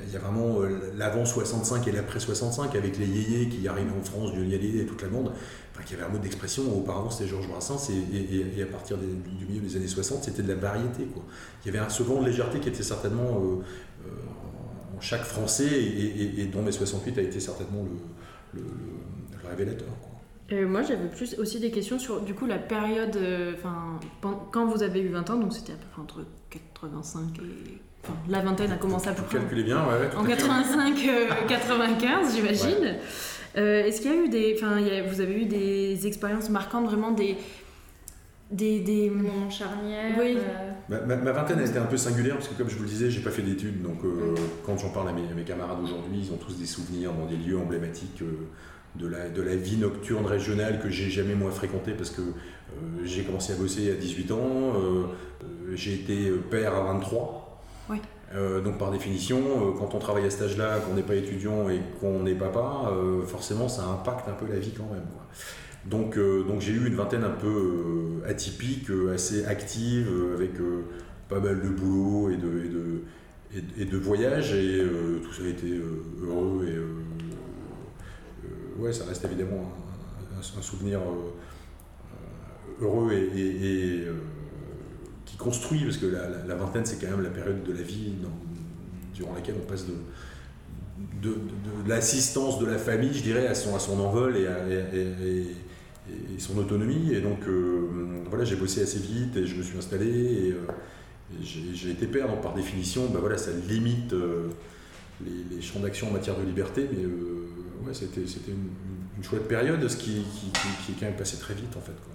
il 0.07 0.13
y 0.13 0.15
a 0.15 0.19
vraiment 0.19 0.61
euh, 0.61 0.91
l'avant 0.95 1.25
65 1.25 1.87
et 1.87 1.91
l'après 1.91 2.19
65 2.19 2.75
avec 2.75 2.97
les 2.97 3.05
yéyés 3.05 3.49
qui 3.49 3.67
arrivent 3.67 3.93
en 3.97 4.03
France, 4.03 4.31
Johnny 4.35 4.55
Hallyday 4.55 4.81
et 4.81 4.85
toute 4.85 5.01
la 5.01 5.09
bande. 5.09 5.31
Enfin, 5.71 5.83
qui 5.85 5.93
avait 5.93 6.03
un 6.03 6.09
mode 6.09 6.21
d'expression. 6.21 6.63
Auparavant, 6.75 7.09
c'était 7.09 7.29
Georges 7.29 7.47
Brassens 7.47 7.89
et, 7.89 8.61
à 8.61 8.65
partir 8.65 8.97
du 8.97 9.45
milieu 9.45 9.61
des 9.61 9.75
années 9.75 9.87
60, 9.87 10.23
c'était 10.23 10.41
de 10.41 10.49
la 10.49 10.55
variété. 10.55 11.05
Quoi. 11.05 11.23
Il 11.63 11.71
y 11.71 11.75
avait 11.75 11.85
un, 11.85 11.89
ce 11.89 12.01
de 12.01 12.25
légèreté 12.25 12.59
qui 12.59 12.69
était 12.69 12.83
certainement 12.83 13.41
euh, 13.41 14.09
en 14.95 15.01
chaque 15.01 15.23
Français 15.23 15.67
et, 15.67 16.45
dont 16.45 16.61
mai 16.61 16.71
68 16.71 17.17
a 17.17 17.21
été 17.21 17.39
certainement 17.39 17.85
le, 18.53 18.61
révélateur. 19.47 19.87
Euh, 20.51 20.67
moi, 20.67 20.83
j'avais 20.83 21.07
plus 21.07 21.37
aussi 21.39 21.59
des 21.59 21.71
questions 21.71 21.99
sur 21.99 22.21
du 22.21 22.33
coup 22.33 22.45
la 22.45 22.57
période, 22.57 23.15
euh, 23.15 23.53
enfin, 23.55 23.99
quand 24.51 24.65
vous 24.65 24.83
avez 24.83 25.01
eu 25.01 25.09
20 25.09 25.29
ans, 25.31 25.37
donc 25.37 25.53
c'était 25.53 25.73
à 25.73 25.75
peu 25.75 25.87
près 25.91 26.01
entre 26.01 26.25
85 26.49 27.39
et 27.39 27.79
enfin, 28.03 28.13
la 28.29 28.41
vingtaine 28.41 28.71
a 28.71 28.77
commencé 28.77 29.09
à 29.09 29.13
peu 29.13 29.23
près 29.23 29.39
Calculez 29.39 29.63
bien, 29.63 29.83
ouais, 29.87 30.09
tout 30.09 30.17
en 30.17 30.23
à 30.23 30.27
fait. 30.27 30.35
85-95, 30.35 32.31
j'imagine. 32.35 32.95
Euh, 33.57 33.85
Est-ce 33.85 34.01
qu'il 34.01 34.11
y 34.11 34.13
a 34.13 34.17
eu 34.17 34.29
des, 34.29 34.55
enfin, 34.57 34.77
vous 35.07 35.21
avez 35.21 35.41
eu 35.41 35.45
des 35.45 36.05
expériences 36.05 36.49
marquantes, 36.49 36.85
vraiment 36.85 37.11
des, 37.11 37.37
des, 38.51 38.79
des... 38.81 39.09
Moments 39.09 39.49
charnières. 39.49 40.15
Oui. 40.19 40.37
euh, 40.37 40.71
Ma, 40.87 40.99
ma- 41.01 41.15
ma 41.15 41.31
vingtaine 41.31 41.59
a 41.59 41.65
été 41.65 41.77
un 41.79 41.85
peu 41.85 41.97
singulière 41.97 42.35
parce 42.35 42.47
que 42.47 42.53
comme 42.55 42.69
je 42.69 42.75
vous 42.75 42.83
le 42.83 42.89
disais, 42.89 43.09
j'ai 43.09 43.21
pas 43.21 43.31
fait 43.31 43.41
d'études, 43.41 43.81
donc 43.81 44.03
euh, 44.03 44.31
Mm. 44.33 44.35
quand 44.65 44.77
j'en 44.77 44.89
parle 44.89 45.09
à 45.09 45.13
mes, 45.13 45.23
à 45.29 45.33
mes 45.35 45.43
camarades 45.43 45.79
aujourd'hui, 45.83 46.19
ils 46.25 46.31
ont 46.31 46.37
tous 46.37 46.57
des 46.57 46.65
souvenirs 46.67 47.11
dans 47.13 47.25
des 47.25 47.37
lieux 47.37 47.57
emblématiques 47.57 48.21
euh, 48.21 48.47
de, 48.95 49.07
la, 49.07 49.29
de 49.29 49.41
la 49.41 49.55
vie 49.55 49.77
nocturne 49.77 50.25
régionale 50.25 50.79
que 50.79 50.89
j'ai 50.89 51.09
jamais 51.09 51.33
moi 51.35 51.49
fréquenté 51.51 51.91
parce 51.93 52.11
que 52.11 52.21
euh, 52.21 52.33
j'ai 53.03 53.23
commencé 53.23 53.53
à 53.53 53.55
bosser 53.55 53.91
à 53.91 53.95
18 53.95 54.31
ans, 54.31 54.37
euh, 54.39 55.03
euh, 55.43 55.75
j'ai 55.75 55.95
été 55.95 56.31
père 56.51 56.75
à 56.75 56.81
23. 56.81 57.61
Oui. 57.89 57.97
Euh, 58.33 58.61
donc 58.61 58.77
par 58.77 58.91
définition, 58.91 59.37
euh, 59.39 59.71
quand 59.77 59.93
on 59.95 59.99
travaille 59.99 60.25
à 60.25 60.29
cet 60.29 60.43
âge-là, 60.43 60.79
qu'on 60.79 60.93
n'est 60.95 61.03
pas 61.03 61.15
étudiant 61.15 61.69
et 61.69 61.79
qu'on 61.99 62.25
est 62.25 62.33
papa, 62.35 62.89
euh, 62.91 63.23
forcément 63.23 63.67
ça 63.69 63.83
impacte 63.85 64.27
un 64.29 64.33
peu 64.33 64.45
la 64.51 64.59
vie 64.59 64.71
quand 64.77 64.91
même. 64.93 65.05
quoi. 65.11 65.25
Donc, 65.85 66.17
euh, 66.17 66.43
donc 66.43 66.61
j'ai 66.61 66.71
eu 66.73 66.87
une 66.87 66.95
vingtaine 66.95 67.23
un 67.23 67.29
peu 67.29 67.47
euh, 68.23 68.27
atypique, 68.29 68.89
euh, 68.89 69.13
assez 69.13 69.45
active, 69.45 70.07
avec 70.35 70.51
pas 71.29 71.39
mal 71.39 71.61
de 71.61 71.69
boulot 71.69 72.31
et 72.31 72.37
de, 72.37 72.47
et 72.47 72.69
de, 72.69 73.01
et 73.55 73.61
de- 73.61 73.81
et 73.81 73.85
de 73.85 73.97
voyages, 73.97 74.53
et 74.53 74.83
tout 75.23 75.31
ça 75.33 75.43
a 75.43 75.47
été 75.47 75.79
heureux, 76.23 76.65
et 76.67 76.77
ouais, 78.81 78.91
ça 78.93 79.05
reste 79.05 79.23
évidemment 79.25 79.71
un, 80.37 80.61
souvenir 80.61 80.99
heureux 82.81 83.11
et, 83.13 84.07
qui 85.25 85.37
construit, 85.37 85.83
parce 85.83 85.97
que 85.97 86.07
la, 86.07 86.55
vingtaine 86.55 86.85
c'est 86.85 86.99
quand 86.99 87.11
même 87.11 87.23
la 87.23 87.29
période 87.29 87.63
de 87.63 87.73
la 87.73 87.81
vie 87.81 88.13
durant 89.13 89.33
laquelle 89.33 89.55
on 89.63 89.65
passe 89.69 89.85
de, 89.87 89.93
de, 91.21 91.29
de- 91.29 91.83
de 91.83 91.89
l'assistance 91.89 92.59
de 92.59 92.65
la 92.65 92.77
famille, 92.77 93.13
je 93.13 93.23
dirais, 93.23 93.47
à 93.47 93.55
son, 93.55 93.75
à 93.75 93.79
son 93.79 93.99
envol 93.99 94.35
et, 94.37 94.47
à- 94.47 94.67
et- 94.67 95.47
et- 96.09 96.39
son 96.39 96.57
autonomie. 96.57 97.13
Et 97.13 97.21
donc, 97.21 97.47
euh, 97.47 97.87
voilà, 98.29 98.43
j'ai 98.45 98.55
bossé 98.55 98.81
assez 98.81 98.99
vite 98.99 99.35
et 99.37 99.45
je 99.45 99.55
me 99.55 99.63
suis 99.63 99.77
installé 99.77 100.07
et, 100.07 100.51
euh, 100.51 100.57
j'ai 101.41 101.89
été 101.91 102.07
père. 102.07 102.27
Donc, 102.27 102.41
par 102.41 102.53
définition, 102.53 103.07
bah, 103.09 103.19
voilà, 103.19 103.37
ça 103.37 103.51
limite 103.67 104.13
euh, 104.13 104.47
les, 105.25 105.61
champs 105.61 105.79
d'action 105.79 106.09
en 106.09 106.11
matière 106.11 106.37
de 106.37 106.43
liberté. 106.45 106.87
Mais 106.91 107.03
euh, 107.03 107.47
ouais, 107.85 107.93
c'était 107.93 108.27
c'était 108.27 108.51
une, 108.51 108.69
une 109.17 109.23
chouette 109.23 109.47
période, 109.47 109.87
ce 109.87 109.97
qui, 109.97 110.11
qui, 110.23 110.47
qui- 110.51 110.85
qui 110.85 110.91
est 110.91 110.95
quand 110.99 111.05
même 111.07 111.15
passé 111.17 111.37
très 111.37 111.53
vite, 111.53 111.75
en 111.75 111.81
fait. 111.81 111.93
quoi. 112.03 112.13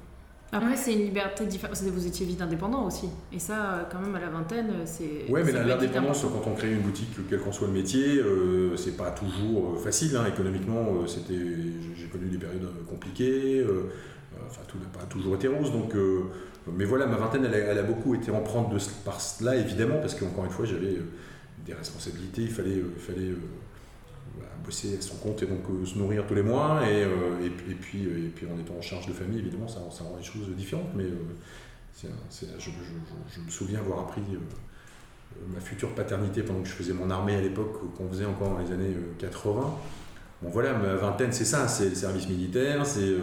Après, 0.52 0.76
c'est 0.76 0.92
une 0.94 1.00
liberté 1.04 1.46
différente. 1.46 1.76
Vous 1.76 2.06
étiez 2.06 2.26
vite 2.26 2.42
indépendant 2.42 2.84
aussi. 2.86 3.08
Et 3.32 3.38
ça, 3.38 3.88
quand 3.90 4.00
même, 4.00 4.14
à 4.16 4.20
la 4.20 4.30
vingtaine, 4.30 4.68
c'est. 4.84 5.30
Ouais, 5.30 5.44
mais 5.44 5.52
l'indépendance, 5.52 6.22
quand 6.22 6.50
on 6.50 6.54
crée 6.54 6.72
une 6.72 6.80
boutique, 6.80 7.10
quel 7.28 7.40
qu'en 7.40 7.52
soit 7.52 7.68
le 7.68 7.72
métier, 7.72 8.18
euh, 8.18 8.76
c'est 8.76 8.96
pas 8.96 9.10
toujours 9.12 9.74
euh, 9.74 9.78
facile. 9.78 10.16
hein. 10.16 10.26
Économiquement, 10.26 10.86
euh, 11.02 11.06
c'était, 11.06 11.38
j'ai 11.94 12.06
connu 12.08 12.26
des 12.28 12.38
périodes 12.38 12.64
euh, 12.64 12.84
compliquées. 12.88 13.60
euh, 13.60 13.90
enfin, 14.48 14.62
tout 14.66 14.78
n'a 14.78 14.86
pas 14.98 15.04
toujours 15.06 15.36
été 15.36 15.46
rose. 15.46 15.70
Donc, 15.70 15.94
euh, 15.94 16.22
mais 16.76 16.84
voilà, 16.84 17.06
ma 17.06 17.16
vingtaine, 17.16 17.44
elle 17.44 17.54
a, 17.54 17.58
elle 17.58 17.78
a 17.78 17.82
beaucoup 17.84 18.14
été 18.16 18.32
empreinte 18.32 18.72
de, 18.72 18.78
par 19.04 19.20
cela, 19.20 19.54
évidemment, 19.54 19.98
parce 20.00 20.14
qu'encore 20.16 20.44
une 20.46 20.50
fois, 20.50 20.66
j'avais 20.66 20.96
des 21.64 21.74
responsabilités. 21.74 22.42
Il 22.42 22.50
fallait, 22.50 22.82
fallait 22.98 23.34
bosser 24.64 24.96
à 24.98 25.00
son 25.02 25.16
compte 25.16 25.42
et 25.42 25.46
donc 25.46 25.60
euh, 25.70 25.84
se 25.86 25.96
nourrir 25.98 26.26
tous 26.26 26.34
les 26.34 26.42
mois. 26.42 26.80
Et, 26.88 27.04
euh, 27.04 27.44
et, 27.44 27.50
puis- 27.50 27.72
et 27.72 27.74
puis, 27.74 28.06
euh, 28.06 28.26
et 28.26 28.28
puis, 28.28 28.46
en 28.46 28.58
étant 28.58 28.74
en 28.76 28.82
charge 28.82 29.06
de 29.06 29.12
famille, 29.12 29.38
évidemment, 29.40 29.68
ça, 29.68 29.80
ça 29.90 30.04
rend 30.04 30.16
les 30.16 30.22
choses 30.24 30.48
différentes. 30.56 30.90
Mais 30.94 31.04
c'est 31.92 32.08
je, 32.58 32.64
je- 32.64 32.70
je- 32.70 33.34
je 33.36 33.40
me 33.40 33.50
souviens 33.50 33.80
avoir 33.80 34.00
appris. 34.00 34.22
ma 35.54 35.60
future 35.60 35.94
paternité 35.94 36.42
pendant 36.42 36.60
que 36.62 36.68
je 36.68 36.72
faisais 36.74 36.92
mon 36.92 37.08
armée 37.08 37.36
à 37.36 37.40
l'époque, 37.40 37.94
qu'on 37.96 38.08
faisait 38.08 38.24
encore 38.26 38.50
dans 38.50 38.58
les 38.58 38.72
années 38.72 38.94
euh, 38.96 39.14
80. 39.18 39.74
Bon 40.42 40.48
voilà, 40.50 40.72
ma 40.76 40.94
vingtaine, 40.96 41.32
c'est 41.32 41.44
ça, 41.44 41.68
c'est 41.68 41.90
le 41.90 41.94
service 41.94 42.28
militaire, 42.28 42.84
c'est 42.84 43.14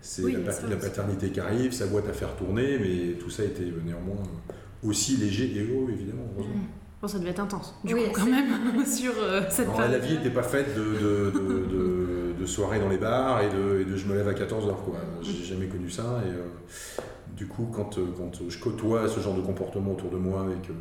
c'est 0.00 0.22
Oui, 0.22 0.36
la, 0.44 0.50
ça 0.52 0.62
paternité 0.76 1.30
qui 1.30 1.38
arrive, 1.40 1.72
sa 1.72 1.86
boîte 1.86 2.08
à 2.08 2.12
faire 2.12 2.34
tourner, 2.36 2.78
mais 2.78 3.12
tout 3.18 3.30
ça 3.30 3.44
était 3.44 3.70
néanmoins 3.84 4.16
aussi 4.82 5.16
léger 5.16 5.52
et 5.56 5.60
heureux, 5.60 5.90
évidemment, 5.92 6.24
heureusement. 6.34 6.54
Bon, 7.02 7.08
ça 7.08 7.18
devait 7.18 7.30
être 7.30 7.40
intense. 7.40 7.74
Du 7.84 7.94
Oui, 7.94 8.04
coup, 8.04 8.10
quand 8.14 8.26
même, 8.26 8.86
sur 8.86 9.12
euh, 9.18 9.42
cette 9.50 9.68
Alors, 9.68 9.80
la 9.80 9.98
vie 9.98 10.14
n'était 10.16 10.30
pas 10.30 10.44
faite 10.44 10.76
de, 10.76 10.82
de, 10.82 11.30
de, 11.32 11.66
de- 11.66 12.32
de 12.40 12.46
soirées 12.46 12.78
dans 12.78 12.88
les 12.88 12.96
bars 12.98 13.42
et 13.42 13.48
de, 13.50 13.80
et 13.80 13.84
de 13.84 13.96
je 13.96 14.06
me 14.06 14.14
lève 14.14 14.28
à 14.28 14.32
14h. 14.34 14.74
quoi. 14.84 14.94
J'ai 15.20 15.42
jamais 15.44 15.66
connu 15.66 15.90
ça. 15.90 16.20
Et 16.24 16.30
euh, 16.30 16.46
du 17.36 17.46
coup, 17.48 17.68
quand, 17.74 17.98
euh, 17.98 18.06
quand 18.16 18.48
je 18.48 18.58
côtoie 18.58 19.08
ce 19.08 19.18
genre 19.20 19.34
de 19.34 19.40
comportement 19.42 19.92
autour 19.92 20.10
de 20.10 20.16
moi 20.16 20.42
avec 20.42 20.70
euh, 20.70 20.74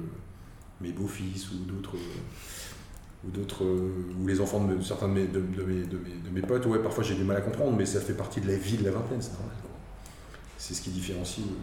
mes 0.80 0.92
beaux-fils 0.92 1.50
ou 1.52 1.56
d'autres. 1.72 1.96
euh, 1.96 2.20
ou 3.28 3.30
d'autres 3.30 3.64
ou 3.64 4.28
les 4.28 4.42
enfants 4.42 4.64
de, 4.64 4.74
me- 4.76 4.82
certains 4.82 5.08
de 5.08 5.14
mes, 5.14 5.26
de, 5.28 5.40
de 5.40 5.64
mes, 5.64 5.84
de, 5.86 5.98
mes, 5.98 6.16
de 6.24 6.30
mes 6.34 6.42
potes, 6.42 6.66
ouais, 6.66 6.80
parfois 6.80 7.04
j'ai 7.04 7.14
du 7.16 7.24
mal 7.24 7.38
à 7.38 7.42
comprendre, 7.42 7.76
mais 7.78 7.86
ça 7.86 8.00
fait 8.02 8.14
partie 8.16 8.42
de 8.42 8.48
la 8.48 8.56
vie 8.56 8.78
de 8.78 8.84
la 8.84 8.90
vingtaine, 8.92 9.22
c'est 9.22 9.34
normal. 9.34 9.52
C'est 10.58 10.74
ce 10.76 10.82
qui 10.82 10.90
différencie 10.90 11.46
euh, 11.46 11.54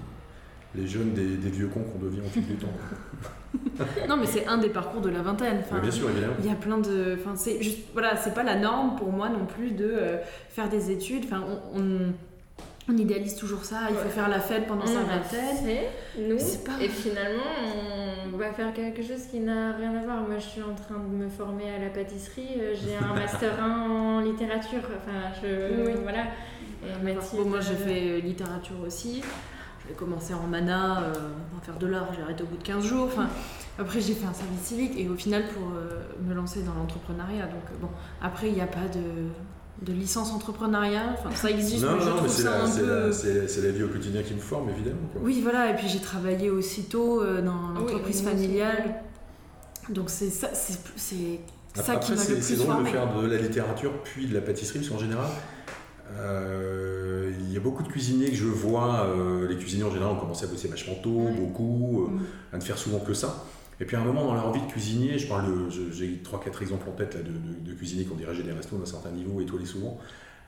les 0.75 0.87
jeunes 0.87 1.13
des, 1.13 1.37
des 1.37 1.51
vieux 1.51 1.69
cons 1.69 1.83
qu'on 1.83 1.99
devient 1.99 2.21
au 2.21 2.29
fil 2.29 2.47
du 2.47 2.55
temps. 2.57 2.69
Non, 4.09 4.17
mais 4.19 4.27
c'est 4.27 4.47
un 4.47 4.59
des 4.59 4.69
parcours 4.69 5.01
de 5.01 5.09
la 5.09 5.23
vingtaine. 5.23 5.61
Enfin, 5.61 5.79
bien 5.79 5.91
sûr, 5.91 6.11
évidemment. 6.11 6.35
Il 6.41 6.47
y 6.47 6.51
a 6.53 6.55
plein 6.55 6.79
de. 6.79 7.17
Enfin, 7.19 7.35
c'est 7.35 7.63
juste. 7.63 7.79
Voilà, 7.95 8.17
c'est 8.17 8.35
pas 8.35 8.43
la 8.43 8.57
norme 8.57 8.97
pour 8.97 9.11
moi 9.11 9.29
non 9.31 9.47
plus 9.47 9.71
de 9.71 9.89
euh, 9.91 10.17
faire 10.51 10.69
des 10.69 10.91
études. 10.91 11.25
Enfin, 11.25 11.45
on, 11.75 11.81
on, 11.81 12.13
on 12.93 12.97
idéalise 12.97 13.37
toujours 13.37 13.65
ça. 13.65 13.83
Il 13.89 13.95
faut 13.97 14.03
Ouais. 14.05 14.11
faire 14.11 14.29
la 14.29 14.41
fête 14.41 14.67
pendant 14.67 14.85
sa 14.85 15.01
vingtaine. 15.03 15.79
nous, 16.19 16.37
C'est 16.39 16.63
pas- 16.65 16.73
et 16.83 16.89
finalement, 16.89 17.43
on 18.33 18.37
va 18.37 18.53
faire 18.53 18.73
quelque 18.75 19.03
chose 19.03 19.23
qui 19.31 19.41
n'a 19.41 19.73
rien 19.73 19.95
à 19.97 20.05
voir. 20.05 20.21
Moi, 20.23 20.39
je 20.39 20.45
suis 20.47 20.63
en 20.63 20.75
train 20.75 20.99
de 20.99 21.15
me 21.25 21.29
former 21.29 21.71
à 21.71 21.79
la 21.79 21.89
pâtisserie, 21.91 22.49
euh, 22.61 22.75
j'ai 22.75 22.97
un 23.03 23.15
master 23.19 23.63
1 23.63 23.91
en 23.91 24.21
littérature, 24.21 24.81
enfin, 24.85 25.33
je... 25.43 25.87
Oui. 25.87 25.93
Voilà. 26.03 26.25
Et 26.85 27.03
Mathilde, 27.03 27.43
Bon, 27.45 27.49
moi 27.51 27.61
j'ai 27.61 27.73
euh, 27.73 27.77
fait 28.19 28.21
littérature 28.21 28.77
aussi. 28.87 29.23
J'ai 29.89 29.95
commencé 29.95 30.35
en 30.35 30.47
mana, 30.47 31.03
euh, 31.03 31.13
en 31.57 31.61
faire 31.65 31.77
de 31.79 31.87
l'art, 31.87 32.09
j'ai 32.15 32.23
arrêté 32.23 32.43
au 32.43 32.47
bout 32.47 32.57
de 32.59 32.63
15 32.63 32.85
jours. 32.85 33.07
Enfin, 33.07 33.29
après 33.79 34.01
j'ai 34.01 34.13
fait 34.15 34.27
un 34.27 34.35
service 34.35 34.61
civique 34.63 34.93
et 34.99 35.09
au 35.09 35.15
final 35.15 35.45
pour 35.55 35.69
euh, 35.77 36.03
me 36.29 36.35
lancer 36.35 36.63
dans 36.63 36.75
l'entrepreneuriat. 36.75 37.47
Donc 37.47 37.63
euh, 37.73 37.77
bon, 37.81 37.89
après 38.21 38.49
il 38.49 38.55
n'y 38.55 38.61
a 38.61 38.67
pas 38.67 38.87
de, 38.93 39.87
de 39.87 39.93
licence 39.93 40.31
entrepreneuriat. 40.33 41.15
Enfin 41.19 41.35
ça 41.35 41.51
existe, 41.51 41.85
Non, 41.85 41.95
mais 41.97 42.01
je 42.03 42.07
non, 42.09 42.13
mais 42.13 42.19
trouve 42.19 42.29
c'est 42.31 42.43
ça 42.43 42.51
la, 42.51 42.65
un 42.65 42.67
c'est 42.67 42.81
peu... 42.81 43.07
la- 43.07 43.13
c'est- 43.13 43.49
c'est 43.49 43.63
la 43.63 43.71
vie 43.71 43.83
au 43.83 43.89
quotidien 43.89 44.23
qui 44.23 44.35
me 44.35 44.41
forme, 44.41 44.69
évidemment. 44.71 44.97
quoi. 45.13 45.23
Oui 45.25 45.41
voilà, 45.43 45.71
et 45.71 45.75
puis 45.77 45.89
j'ai 45.89 46.01
travaillé 46.01 46.51
aussitôt 46.51 47.23
euh, 47.23 47.41
dans 47.41 47.53
oui, 47.75 47.81
l'entreprise 47.81 48.23
familiale. 48.23 49.03
Donc 49.89 50.11
c'est 50.11 50.29
ça, 50.31 50.49
c'est 50.53 50.79
c'est 50.97 51.41
ça 51.75 51.93
Après, 51.93 52.01
qui 52.05 52.13
m'a 52.13 52.19
c'est 52.19 52.35
le 52.35 52.41
c'est 52.43 52.55
plus 52.57 52.63
drôle 52.65 52.85
de 52.85 52.89
formé. 52.89 52.91
faire 52.91 53.23
de 53.23 53.27
la 53.27 53.37
littérature 53.39 53.93
puis 54.05 54.27
de 54.27 54.35
la 54.35 54.43
pâtisserie, 54.43 54.81
parce 54.81 54.91
qu'en 54.91 54.99
général, 54.99 55.25
euh, 56.17 57.33
il 57.41 57.53
y 57.53 57.57
a 57.57 57.61
beaucoup 57.61 57.83
de 57.83 57.89
cuisiniers 57.89 58.31
que 58.31 58.37
je 58.37 58.47
vois, 58.47 59.07
euh, 59.07 59.49
les 59.49 59.57
cuisiniers 59.57 59.85
en 59.85 59.91
général 59.91 60.15
ont 60.15 60.19
commencé 60.21 60.45
à 60.45 60.49
bosser 60.49 60.69
vachement 60.69 60.95
tôt, 61.03 61.11
Ouais. 61.27 61.33
beaucoup, 61.33 62.05
euh, 62.05 62.11
Mm. 62.17 62.21
à 62.53 62.57
ne 62.59 62.63
faire 62.63 62.79
souvent 62.79 63.01
que 63.01 63.15
ça. 63.15 63.45
Et 63.81 63.85
puis 63.85 63.97
à 63.97 64.01
un 64.01 64.05
moment 64.05 64.25
dans 64.27 64.35
leur 64.35 64.53
vie 64.53 64.61
de 64.61 64.67
cuisinier, 64.71 65.19
je 65.19 65.29
parle 65.29 65.47
j'ai 65.93 66.21
3-4 66.25 66.63
exemples 66.63 66.89
en 66.89 66.93
tête 66.93 67.15
là, 67.15 67.21
de, 67.23 67.29
de- 67.29 67.71
de 67.71 67.75
cuisiniers 67.77 68.05
qui 68.05 68.13
ont 68.13 68.17
dirigé 68.17 68.43
des 68.43 68.53
restos 68.53 68.77
d'un 68.77 68.87
certain 68.87 69.11
niveau, 69.11 69.41
étoilés 69.41 69.67
souvent. 69.67 69.99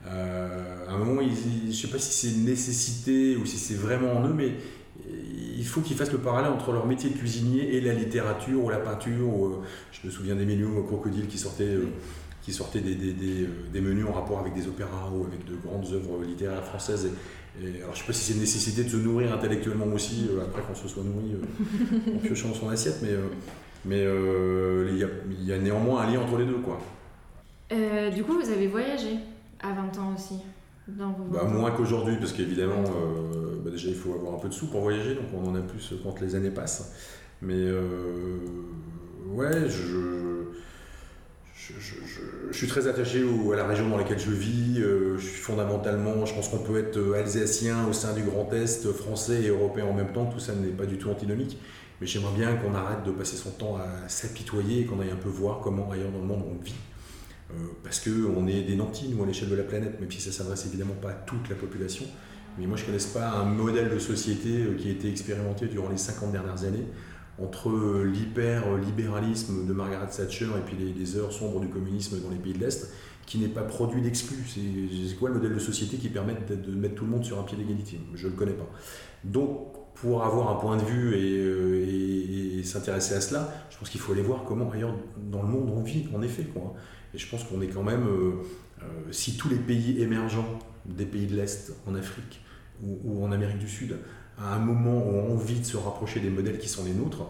À 0.05 0.93
un 0.93 0.97
moment, 0.97 1.21
ils, 1.21 1.71
je 1.71 1.79
sais 1.79 1.87
pas 1.87 1.99
si 1.99 2.11
c'est 2.11 2.33
une 2.35 2.45
nécessité 2.45 3.35
ou 3.37 3.45
si 3.45 3.57
c'est 3.57 3.75
vraiment 3.75 4.13
en 4.17 4.27
eux, 4.27 4.33
mais 4.33 4.53
il 5.57 5.65
faut 5.65 5.81
qu'ils 5.81 5.95
fassent 5.95 6.11
le 6.11 6.17
parallèle 6.17 6.51
entre 6.51 6.71
leur 6.73 6.85
métier 6.87 7.09
de 7.11 7.17
cuisinier 7.17 7.75
et 7.75 7.81
la 7.81 7.93
littérature 7.93 8.63
ou 8.63 8.69
la 8.69 8.79
peinture. 8.79 9.27
ou, 9.27 9.57
je 9.91 10.05
me 10.07 10.11
souviens 10.11 10.35
d'Emilio 10.35 10.83
Crocodile 10.83 11.27
qui 11.27 11.37
sortait, 11.37 11.77
qui 12.41 12.51
sortait 12.53 12.79
des, 12.81 12.95
des- 12.95 13.13
des, 13.13 13.43
euh, 13.43 13.47
des 13.71 13.81
menus 13.81 14.05
en 14.07 14.13
rapport 14.13 14.39
avec 14.39 14.53
des 14.53 14.67
opéras 14.67 15.09
ou 15.13 15.25
avec 15.25 15.45
de 15.45 15.55
grandes 15.65 15.85
œuvres 15.93 16.23
littéraires 16.23 16.63
françaises. 16.63 17.07
Et, 17.61 17.67
et 17.79 17.81
alors 17.83 17.93
je 17.95 17.99
sais 17.99 18.07
pas 18.07 18.13
si 18.13 18.23
c'est 18.23 18.33
une 18.33 18.39
nécessité 18.39 18.83
de 18.83 18.89
se 18.89 18.97
nourrir 18.97 19.33
intellectuellement 19.33 19.85
aussi, 19.93 20.27
euh, 20.31 20.41
après 20.41 20.61
qu'on 20.63 20.75
se 20.75 20.87
soit 20.87 21.03
nourri 21.03 21.33
euh, 21.35 22.15
en 22.15 22.19
piochant 22.19 22.49
dans 22.49 22.53
son 22.55 22.69
assiette, 22.69 22.99
mais, 23.01 23.09
euh, 23.11 23.27
mais 23.85 23.99
il 24.93 24.97
y, 24.99 25.03
a, 25.03 25.07
il 25.39 25.45
y 25.45 25.53
a 25.53 25.57
néanmoins 25.59 26.01
un 26.03 26.11
lien 26.11 26.19
entre 26.21 26.37
les 26.37 26.45
deux. 26.45 26.59
quoi. 26.59 26.79
Du 28.15 28.23
coup, 28.23 28.33
vous 28.33 28.49
avez 28.49 28.67
voyagé 28.67 29.17
à 29.61 29.73
20 29.73 29.97
ans 29.99 30.13
aussi 30.15 30.35
dans 30.87 31.11
vos 31.11 31.23
Bah, 31.31 31.41
20 31.43 31.47
ans. 31.47 31.51
moins 31.59 31.71
qu'aujourd'hui, 31.71 32.15
parce 32.17 32.33
qu'évidemment, 32.33 32.83
bah, 33.63 33.71
déjà 33.71 33.87
il 33.89 33.95
faut 33.95 34.13
avoir 34.13 34.33
un 34.35 34.39
peu 34.39 34.49
de 34.49 34.53
sous 34.53 34.67
pour 34.67 34.81
voyager, 34.81 35.15
donc 35.15 35.25
on 35.33 35.47
en 35.49 35.55
a 35.55 35.61
plus 35.61 35.93
quand 36.03 36.19
les 36.21 36.35
années 36.35 36.49
passent. 36.51 36.93
Mais 37.41 37.71
ouais, 39.29 39.69
je, 39.69 40.43
je, 41.79 42.57
suis 42.57 42.67
très 42.67 42.87
attaché 42.87 43.23
à 43.53 43.55
la 43.55 43.67
région 43.67 43.89
dans 43.89 43.97
laquelle 43.97 44.19
je 44.19 44.31
vis. 44.31 44.79
euh, 44.79 45.17
je 45.17 45.25
suis 45.25 45.41
fondamentalement, 45.41 46.25
je 46.25 46.33
pense 46.33 46.49
qu'on 46.49 46.59
peut 46.59 46.79
être 46.79 46.97
euh, 46.97 47.19
alsacien 47.19 47.87
au 47.87 47.93
sein 47.93 48.13
du 48.13 48.23
Grand 48.23 48.51
Est, 48.53 48.91
français 48.91 49.43
et 49.43 49.49
européen 49.49 49.85
en 49.85 49.93
même 49.93 50.11
temps. 50.11 50.25
Tout 50.25 50.39
ça 50.39 50.53
n'est 50.53 50.69
pas 50.69 50.85
du 50.85 50.97
tout 50.97 51.09
antinomique. 51.09 51.59
Mais 51.99 52.07
j'aimerais 52.07 52.35
bien 52.35 52.55
qu'on 52.55 52.73
arrête 52.73 53.03
de 53.05 53.11
passer 53.11 53.35
son 53.35 53.51
temps 53.51 53.77
à 53.77 54.09
s'apitoyer 54.09 54.81
et 54.81 54.85
qu'on 54.85 54.99
aille 55.01 55.11
un 55.11 55.15
peu 55.15 55.29
voir 55.29 55.59
comment 55.59 55.91
ailleurs 55.91 56.09
dans 56.09 56.19
le 56.19 56.25
monde 56.25 56.43
on 56.49 56.63
vit. 56.63 56.73
Euh, 57.51 57.53
parce 57.83 57.99
qu'on 57.99 58.47
est 58.47 58.63
des 58.63 58.75
nantis, 58.75 59.09
nous, 59.09 59.23
à 59.23 59.27
l'échelle 59.27 59.49
de 59.49 59.55
la 59.55 59.63
planète, 59.63 59.99
même 59.99 60.09
si 60.09 60.19
ça 60.19 60.31
s'adresse 60.31 60.65
évidemment 60.65 60.95
pas 60.99 61.09
à 61.09 61.13
toute 61.13 61.47
la 61.49 61.55
population. 61.55 62.05
Mais 62.57 62.65
moi, 62.65 62.75
je 62.75 62.83
ne 62.83 62.87
connais 62.87 63.13
pas 63.13 63.29
un 63.29 63.45
modèle 63.45 63.89
de 63.89 63.99
société 63.99 64.65
qui 64.79 64.87
a 64.87 64.91
été 64.91 65.09
expérimenté 65.09 65.67
durant 65.67 65.89
les 65.89 65.97
50 65.97 66.31
dernières 66.31 66.63
années 66.63 66.85
entre 67.43 68.03
l'hyper-libéralisme 68.03 69.65
de 69.65 69.73
Margaret 69.73 70.07
Thatcher 70.07 70.45
et 70.57 70.61
puis 70.65 70.77
les, 70.77 71.15
heures 71.17 71.31
sombres 71.31 71.59
du 71.59 71.67
communisme 71.67 72.19
dans 72.21 72.29
les 72.29 72.37
pays 72.37 72.53
de 72.53 72.59
l'Est, 72.59 72.91
qui 73.25 73.37
n'est 73.37 73.47
pas 73.47 73.63
produit 73.63 74.01
d'exclus. 74.01 74.43
C'est 74.47 75.15
quoi 75.15 75.29
le 75.29 75.35
modèle 75.35 75.53
de 75.53 75.59
société 75.59 75.97
qui 75.97 76.09
permet 76.09 76.33
de, 76.33 76.75
mettre 76.75 76.95
tout 76.95 77.05
le 77.05 77.11
monde 77.11 77.23
sur 77.23 77.39
un 77.39 77.43
pied 77.43 77.57
d'égalité? 77.57 77.99
Je 78.15 78.27
ne 78.27 78.31
le 78.31 78.37
connais 78.37 78.53
pas. 78.53 78.69
Donc, 79.23 79.67
pour 79.95 80.23
avoir 80.23 80.49
un 80.49 80.59
point 80.59 80.77
de 80.77 80.83
vue 80.83 81.15
et, 81.15 82.59
et 82.59 82.63
s'intéresser 82.63 83.15
à 83.15 83.21
cela, 83.21 83.53
je 83.69 83.77
pense 83.77 83.89
qu'il 83.89 84.01
faut 84.01 84.13
aller 84.13 84.21
voir 84.21 84.43
comment 84.43 84.71
ailleurs 84.71 84.95
dans 85.31 85.41
le 85.41 85.47
monde 85.47 85.71
on 85.75 85.81
vit, 85.81 86.07
en 86.13 86.21
effet. 86.21 86.43
Quoi. 86.43 86.75
Et 87.13 87.17
je 87.17 87.29
pense 87.29 87.43
qu'on 87.43 87.61
est 87.61 87.67
quand 87.67 87.83
même, 87.83 88.07
euh, 88.07 88.31
euh, 88.81 88.85
si 89.11 89.37
tous 89.37 89.49
les 89.49 89.57
pays 89.57 90.01
émergents 90.01 90.59
des 90.85 91.05
pays 91.05 91.27
de 91.27 91.35
l'Est, 91.35 91.73
en 91.85 91.95
Afrique 91.95 92.41
ou, 92.83 93.23
en 93.23 93.31
Amérique 93.31 93.59
du 93.59 93.67
Sud, 93.67 93.97
à 94.41 94.55
un 94.55 94.59
moment 94.59 94.97
ont 94.97 95.33
envie 95.33 95.59
de 95.59 95.65
se 95.65 95.77
rapprocher 95.77 96.19
des 96.19 96.29
modèles 96.29 96.57
qui 96.57 96.69
sont 96.69 96.83
les 96.83 96.93
nôtres, 96.93 97.23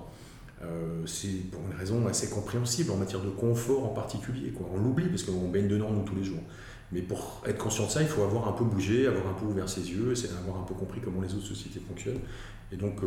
euh, 0.63 1.05
c'est 1.05 1.49
pour 1.49 1.61
une 1.71 1.77
raison 1.77 2.07
assez 2.07 2.29
compréhensible 2.29 2.91
en 2.91 2.97
matière 2.97 3.21
de 3.21 3.29
confort 3.29 3.85
en 3.85 3.89
particulier. 3.89 4.51
Quoi. 4.51 4.69
On 4.73 4.79
l'oublie 4.79 5.07
parce 5.07 5.23
qu'on 5.23 5.49
baigne 5.49 5.67
dedans 5.67 5.91
nous 5.91 6.03
tous 6.03 6.15
les 6.15 6.23
jours. 6.23 6.41
Mais 6.91 7.01
pour 7.01 7.41
être 7.47 7.57
conscient 7.57 7.85
de 7.85 7.91
ça, 7.91 8.01
il 8.01 8.07
faut 8.07 8.23
avoir 8.23 8.47
un 8.47 8.51
peu 8.51 8.65
bougé, 8.65 9.07
avoir 9.07 9.27
un 9.27 9.33
peu 9.33 9.45
ouvert 9.45 9.69
ses 9.69 9.89
yeux, 9.89 10.13
avoir 10.39 10.61
un 10.61 10.65
peu 10.65 10.73
compris 10.73 10.99
comment 11.03 11.21
les 11.21 11.33
autres 11.33 11.45
sociétés 11.45 11.79
fonctionnent. 11.79 12.19
Et 12.73 12.75
donc, 12.75 12.99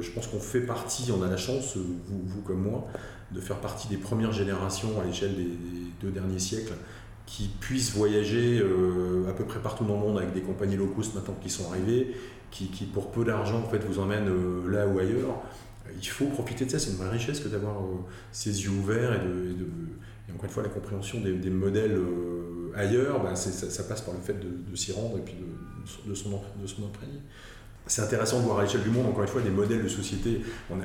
je 0.00 0.10
pense 0.10 0.26
qu'on 0.26 0.40
fait 0.40 0.62
partie, 0.62 1.10
on 1.12 1.22
a 1.22 1.28
la 1.28 1.36
chance, 1.36 1.76
vous 1.76 2.40
comme 2.42 2.62
moi, 2.62 2.86
de 3.32 3.40
faire 3.40 3.60
partie 3.60 3.88
des 3.88 3.98
premières 3.98 4.32
générations 4.32 5.00
à 5.00 5.04
l'échelle 5.04 5.34
des, 5.36 5.48
deux 6.00 6.10
derniers 6.10 6.38
siècles 6.38 6.74
qui 7.26 7.48
puissent 7.48 7.92
voyager 7.92 8.60
euh, 8.60 9.28
à 9.28 9.32
peu 9.32 9.44
près 9.44 9.58
partout 9.58 9.84
dans 9.84 9.94
le 9.94 10.00
monde 10.00 10.18
avec 10.18 10.32
des 10.32 10.40
compagnies 10.40 10.76
low 10.76 10.86
cost 10.86 11.14
maintenant 11.14 11.36
qui 11.42 11.50
sont 11.50 11.70
arrivées, 11.70 12.14
qui, 12.50 12.68
qui 12.68 12.84
pour 12.84 13.10
peu 13.10 13.24
d'argent 13.24 13.58
en 13.58 13.68
fait 13.68 13.78
vous 13.78 13.98
emmènent 13.98 14.28
euh, 14.28 14.70
là 14.70 14.86
ou 14.86 14.98
ailleurs. 14.98 15.42
Il 16.00 16.08
faut 16.08 16.26
profiter 16.26 16.64
de 16.64 16.70
ça, 16.70 16.78
c'est 16.78 16.90
une 16.90 16.96
vraie 16.96 17.10
richesse 17.10 17.40
que 17.40 17.48
d'avoir 17.48 17.80
euh, 17.80 18.04
ses 18.32 18.62
yeux 18.64 18.70
ouverts 18.70 19.14
et, 19.14 19.18
de, 19.18 19.66
et, 20.28 20.32
encore 20.32 20.44
une 20.44 20.50
fois 20.50 20.62
la 20.62 20.68
compréhension 20.68 21.20
des, 21.20 21.32
des 21.32 21.50
modèles 21.50 21.98
ailleurs, 22.74 23.22
ben 23.22 23.34
ça, 23.34 23.82
passe 23.84 24.02
par 24.02 24.14
le 24.14 24.20
fait 24.20 24.34
de, 24.34 24.76
s'y 24.76 24.92
rendre 24.92 25.18
et 25.18 25.20
puis 25.20 25.34
de, 25.34 26.10
de 26.10 26.14
son, 26.14 26.30
de 26.30 26.66
son 26.66 26.84
imprégner. 26.84 27.20
C'est 27.86 28.02
intéressant 28.02 28.40
de 28.40 28.44
voir 28.44 28.58
à 28.58 28.62
l'échelle 28.64 28.82
du 28.82 28.90
monde, 28.90 29.06
encore 29.06 29.22
une 29.22 29.28
fois, 29.28 29.40
des 29.40 29.50
modèles 29.50 29.82
de 29.82 29.88
société. 29.88 30.40
On 30.70 30.76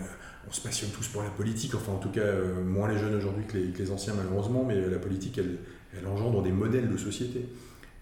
on 0.48 0.52
se 0.52 0.62
passionne 0.62 0.90
tous 0.92 1.08
pour 1.08 1.24
la 1.24 1.30
politique, 1.30 1.76
enfin 1.76 1.94
en 1.94 1.98
tout 1.98 2.10
cas 2.10 2.22
euh, 2.22 2.64
moins 2.64 2.90
les 2.90 2.98
jeunes 2.98 3.16
aujourd'hui 3.16 3.46
que, 3.46 3.58
les, 3.58 3.92
anciens 3.92 4.14
malheureusement, 4.14 4.64
mais 4.64 4.80
la 4.90 4.98
politique 4.98 5.38
elle, 5.38 5.58
elle, 5.98 6.08
engendre 6.08 6.42
des 6.42 6.52
modèles 6.52 6.90
de 6.90 6.98
société. 6.98 7.46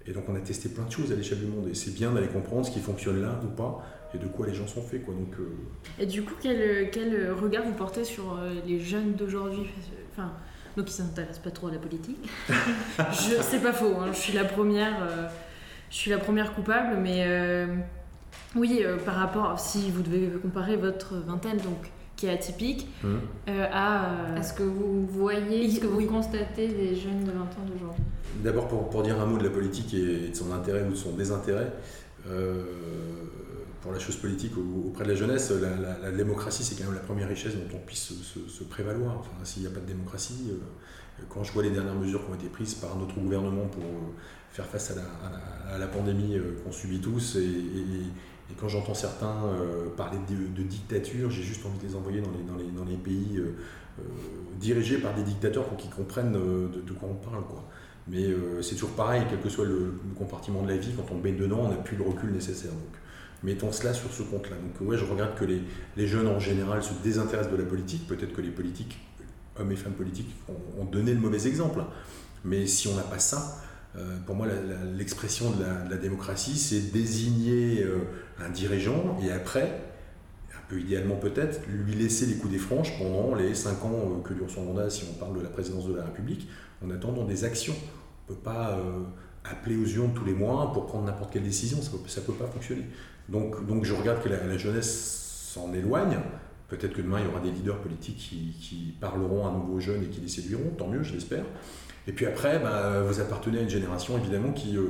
Et 0.08 0.12
donc 0.12 0.24
on 0.28 0.36
a 0.36 0.40
testé 0.40 0.70
plein 0.70 0.86
de 0.86 0.92
choses 0.92 1.12
à 1.12 1.16
l'échelle 1.16 1.40
du 1.40 1.46
monde 1.46 1.68
et 1.70 1.76
c'est 1.76 1.94
bien 1.94 2.12
d'aller 2.12 2.28
comprendre 2.28 2.66
ce 2.66 2.72
qui 2.72 2.80
fonctionne 2.80 3.22
là 3.22 3.40
ou 3.44 3.48
pas 3.48 3.86
et 4.14 4.18
de 4.18 4.28
quoi 4.28 4.48
les 4.48 4.56
gens 4.56 4.66
sont 4.66 4.82
faits. 4.82 5.06
Quoi. 5.06 5.14
Donc, 5.14 5.34
euh, 5.40 5.52
Et 6.00 6.06
du 6.06 6.24
coup, 6.24 6.34
quel, 6.42 6.90
quel, 6.90 7.32
regard 7.32 7.64
vous 7.64 7.74
portez 7.74 8.04
sur 8.04 8.34
euh, 8.34 8.56
les 8.66 8.80
jeunes 8.80 9.14
d'aujourd'hui? 9.14 9.68
Enfin, 10.12 10.32
Donc 10.76 10.90
ils 10.90 11.02
ne 11.02 11.08
s'intéressent 11.08 11.44
pas 11.44 11.52
trop 11.52 11.68
à 11.68 11.72
la 11.72 11.78
politique. 11.78 12.28
je, 12.50 13.42
c'est 13.42 13.62
pas 13.62 13.74
faux, 13.74 13.94
hein, 14.00 14.08
je, 14.12 14.18
suis 14.18 14.34
la 14.34 14.46
première, 14.46 15.08
je 15.92 15.96
suis 15.96 16.10
la 16.10 16.18
première 16.18 16.56
coupable, 16.56 16.98
mais 17.02 17.68
oui, 18.56 18.84
par 19.06 19.16
rapport, 19.16 19.60
si 19.60 19.92
vous 19.92 20.02
devez 20.02 20.28
comparer 20.42 20.76
votre 20.76 21.16
vingtaine, 21.18 21.58
donc 21.58 21.92
qui 22.20 22.26
est 22.26 22.32
atypique, 22.32 22.86
mmh. 23.02 23.08
euh, 23.48 23.66
à... 23.72 24.12
Euh, 24.12 24.36
Est-ce 24.36 24.54
que 24.54 24.64
vous 24.64 25.08
voyez, 25.08 25.66
est-ce 25.66 25.80
que 25.80 25.88
vous 25.88 26.06
constatez 26.06 26.68
des 26.68 26.94
jeunes 26.94 27.24
de 27.24 27.32
20 27.32 27.40
ans 27.40 27.66
d'aujourd'hui? 27.66 28.04
D'abord, 28.44 28.68
pour, 28.68 28.90
pour, 28.90 29.04
dire 29.04 29.20
un 29.22 29.26
mot 29.26 29.38
de 29.38 29.44
la 29.46 29.50
politique 29.50 29.94
et 29.94 30.28
de 30.28 30.36
son 30.36 30.52
intérêt 30.52 30.84
ou 30.84 30.92
de 30.92 30.96
son 30.96 31.14
désintérêt, 31.14 31.72
euh, 32.28 32.66
pour 33.82 33.94
la 33.94 34.00
chose 34.00 34.18
politique 34.18 34.52
auprès 34.86 35.06
de 35.06 35.12
la 35.12 35.16
jeunesse, 35.16 35.54
la, 36.02 36.12
démocratie, 36.12 36.66
c'est 36.66 36.76
quand 36.76 36.90
même 36.90 36.96
la 36.96 37.00
première 37.00 37.30
richesse 37.30 37.54
dont 37.54 37.78
on 37.78 37.86
puisse 37.86 38.12
se, 38.22 38.64
prévaloir. 38.66 39.20
Enfin, 39.20 39.32
s'il 39.46 39.62
n'y 39.62 39.70
a 39.70 39.72
pas 39.72 39.80
de 39.80 39.86
démocratie, 39.86 40.52
quand 41.30 41.46
je 41.46 41.54
vois 41.54 41.64
les 41.64 41.72
dernières 41.72 41.96
mesures 41.96 42.26
qui 42.26 42.32
ont 42.32 42.36
été 42.36 42.48
prises 42.48 42.74
par 42.74 42.98
notre 42.98 43.16
gouvernement 43.16 43.68
pour 43.68 43.84
faire 44.52 44.66
face 44.66 44.92
à 45.72 45.78
la, 45.78 45.88
pandémie 45.88 46.38
qu'on 46.66 46.74
subit 46.74 47.00
tous 47.00 47.38
et, 47.38 47.40
et 47.40 48.04
quand 48.58 48.68
j'entends 48.68 48.94
certains 48.94 49.44
euh, 49.46 49.90
parler 49.96 50.18
de, 50.30 50.64
dictature, 50.64 51.30
j'ai 51.30 51.44
juste 51.44 51.66
envie 51.66 51.78
de 51.80 51.88
les 51.88 51.96
envoyer 51.96 52.22
dans 52.22 52.86
les, 52.86 52.98
pays 52.98 53.38
euh, 53.38 53.56
euh, 54.00 54.04
dirigés 54.60 54.98
par 54.98 55.14
des 55.14 55.24
dictateurs 55.24 55.66
pour 55.66 55.78
qu'ils 55.78 55.92
comprennent 55.92 56.34
de, 56.34 56.94
quoi 56.94 57.10
on 57.10 57.30
parle. 57.30 57.44
Mais 58.08 58.26
c'est 58.62 58.74
toujours 58.74 58.96
pareil, 58.96 59.24
quel 59.30 59.40
que 59.40 59.50
soit 59.50 59.66
le, 59.66 59.94
compartiment 60.18 60.64
de 60.64 60.70
la 60.70 60.78
vie, 60.78 60.92
quand 60.96 61.14
on 61.14 61.20
baigne 61.20 61.38
dedans, 61.38 61.60
on 61.62 61.70
n'a 61.70 61.76
plus 61.76 61.96
le 61.96 62.04
recul 62.04 62.32
nécessaire. 62.32 62.72
Donc, 62.72 62.98
mettons 63.44 63.72
cela 63.72 63.94
sur 63.94 64.12
ce 64.12 64.24
compte-là. 64.24 64.56
Donc 64.56 64.90
ouais, 64.90 64.98
je 64.98 65.06
regarde 65.06 65.36
que 65.36 65.46
les, 65.46 66.08
jeunes 66.08 66.28
en 66.28 66.40
général 66.40 66.82
se 66.82 66.94
désintéressent 67.04 67.52
de 67.52 67.62
la 67.62 67.68
politique. 67.68 68.08
Peut-être 68.08 68.34
que 68.34 68.42
les 68.42 68.50
politiques, 68.50 68.98
hommes 69.60 69.72
et 69.72 69.76
femmes 69.76 69.94
politiques, 69.94 70.34
ont 70.80 70.86
donné 70.86 71.14
le 71.14 71.20
mauvais 71.20 71.48
exemple. 71.48 71.84
Mais 72.44 72.66
si 72.66 72.88
on 72.88 72.96
n'a 72.96 73.04
pas 73.04 73.20
ça, 73.20 73.62
euh, 73.98 74.18
pour 74.26 74.36
moi, 74.36 74.48
l'expression 74.96 75.52
de, 75.52 75.64
la, 75.90 75.98
démocratie, 75.98 76.58
c'est 76.58 76.92
désigner 76.92 77.84
euh, 77.84 78.02
un 78.40 78.50
dirigeant 78.50 79.18
et 79.24 79.32
après, 79.32 79.82
un 80.54 80.62
peu 80.70 80.80
idéalement 80.80 81.16
peut-être, 81.16 81.62
lui 81.68 81.96
laisser 81.96 82.28
les 82.28 82.36
coups 82.36 82.54
des 82.54 82.60
franches 82.60 82.96
pendant 83.00 83.34
les 83.34 83.56
cinq 83.56 83.84
ans 83.84 83.96
euh, 83.96 84.22
que 84.24 84.34
dure 84.34 84.50
son 84.50 84.66
mandat, 84.66 84.92
si 84.92 85.06
on 85.10 85.14
parle 85.14 85.38
de 85.38 85.42
la 85.42 85.50
présidence 85.50 85.88
de 85.88 85.96
la 85.96 86.04
République, 86.04 86.48
en 86.86 86.92
attendant 86.92 87.26
des 87.26 87.44
actions. 87.44 87.76
On 88.28 88.34
ne 88.34 88.38
peut 88.38 88.44
pas 88.44 88.80
appeler 89.44 89.76
aux 89.76 89.88
urnes 89.88 90.14
tous 90.14 90.24
les 90.24 90.34
mois 90.34 90.72
pour 90.72 90.86
prendre 90.86 91.06
n'importe 91.06 91.34
quelle 91.34 91.44
décision, 91.44 91.82
ça 91.82 91.90
ne 91.92 92.26
peut, 92.26 92.34
pas 92.34 92.46
fonctionner. 92.46 92.86
Donc, 93.28 93.56
je 93.84 93.94
regarde 93.94 94.22
que 94.22 94.30
la, 94.30 94.58
jeunesse 94.60 95.50
s'en 95.52 95.74
éloigne. 95.74 96.20
Peut-être 96.68 96.94
que 96.94 97.02
demain, 97.02 97.20
il 97.22 97.26
y 97.26 97.28
aura 97.28 97.40
des 97.40 97.50
leaders 97.50 97.80
politiques 97.82 98.18
qui, 98.18 98.56
qui 98.62 98.94
parleront 99.02 99.48
à 99.48 99.52
nouveaux 99.52 99.80
jeunes 99.80 100.04
et 100.04 100.08
qui 100.10 100.22
les 100.22 100.28
séduiront, 100.28 100.70
tant 100.78 100.88
mieux, 100.88 101.02
je 101.02 101.14
l'espère. 101.14 101.44
Et 102.08 102.12
puis 102.12 102.26
après, 102.26 102.60
bah, 102.60 103.02
vous 103.02 103.20
appartenez 103.20 103.60
à 103.60 103.62
une 103.62 103.70
génération 103.70 104.18
évidemment 104.18 104.52
qui, 104.52 104.78
euh, 104.78 104.90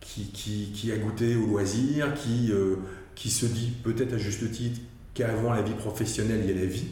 qui, 0.00 0.30
qui, 0.72 0.92
a 0.92 0.96
goûté 0.96 1.36
au 1.36 1.46
loisir, 1.46 2.14
qui, 2.14 2.50
euh, 2.52 2.76
qui 3.14 3.30
se 3.30 3.46
dit 3.46 3.72
peut-être 3.82 4.14
à 4.14 4.18
juste 4.18 4.50
titre 4.50 4.80
qu'avant 5.14 5.52
la 5.52 5.62
vie 5.62 5.74
professionnelle, 5.74 6.40
il 6.44 6.50
y 6.50 6.58
a 6.58 6.60
la 6.60 6.66
vie, 6.66 6.88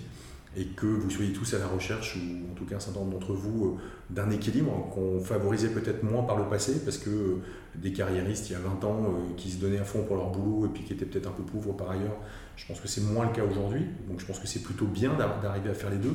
et 0.58 0.64
que 0.64 0.86
vous 0.86 1.10
soyez 1.10 1.32
tous 1.32 1.54
à 1.54 1.58
la 1.58 1.68
recherche, 1.68 2.16
ou 2.16 2.52
en 2.52 2.54
tout 2.54 2.64
cas 2.64 2.76
un 2.76 2.80
certain 2.80 3.00
nombre 3.00 3.12
d'entre 3.12 3.32
vous, 3.32 3.66
euh, 3.66 3.74
d'un 4.10 4.30
équilibre 4.30 4.90
qu'on 4.92 5.20
favorisait 5.20 5.68
peut-être 5.68 6.02
moins 6.02 6.24
par 6.24 6.36
le 6.36 6.44
passé, 6.44 6.80
parce 6.84 6.98
que 6.98 7.38
des 7.76 7.92
carriéristes 7.92 8.50
il 8.50 8.54
y 8.54 8.56
a 8.56 8.60
20 8.60 8.84
ans 8.84 9.14
qui 9.36 9.50
se 9.50 9.58
donnaient 9.58 9.78
à 9.78 9.84
fond 9.84 10.02
pour 10.02 10.16
leur 10.16 10.30
boulot 10.30 10.66
et 10.66 10.68
puis 10.68 10.82
qui 10.82 10.92
étaient 10.94 11.04
peut-être 11.04 11.28
un 11.28 11.32
peu 11.32 11.42
pauvres 11.42 11.74
par 11.74 11.90
ailleurs, 11.90 12.16
je 12.56 12.66
pense 12.66 12.80
que 12.80 12.88
c'est 12.88 13.02
moins 13.02 13.26
le 13.26 13.32
cas 13.32 13.44
aujourd'hui, 13.44 13.86
donc 14.08 14.20
je 14.20 14.26
pense 14.26 14.38
que 14.38 14.46
c'est 14.46 14.62
plutôt 14.62 14.86
bien 14.86 15.14
d'arriver 15.14 15.70
à 15.70 15.74
faire 15.74 15.90
les 15.90 15.98
deux 15.98 16.14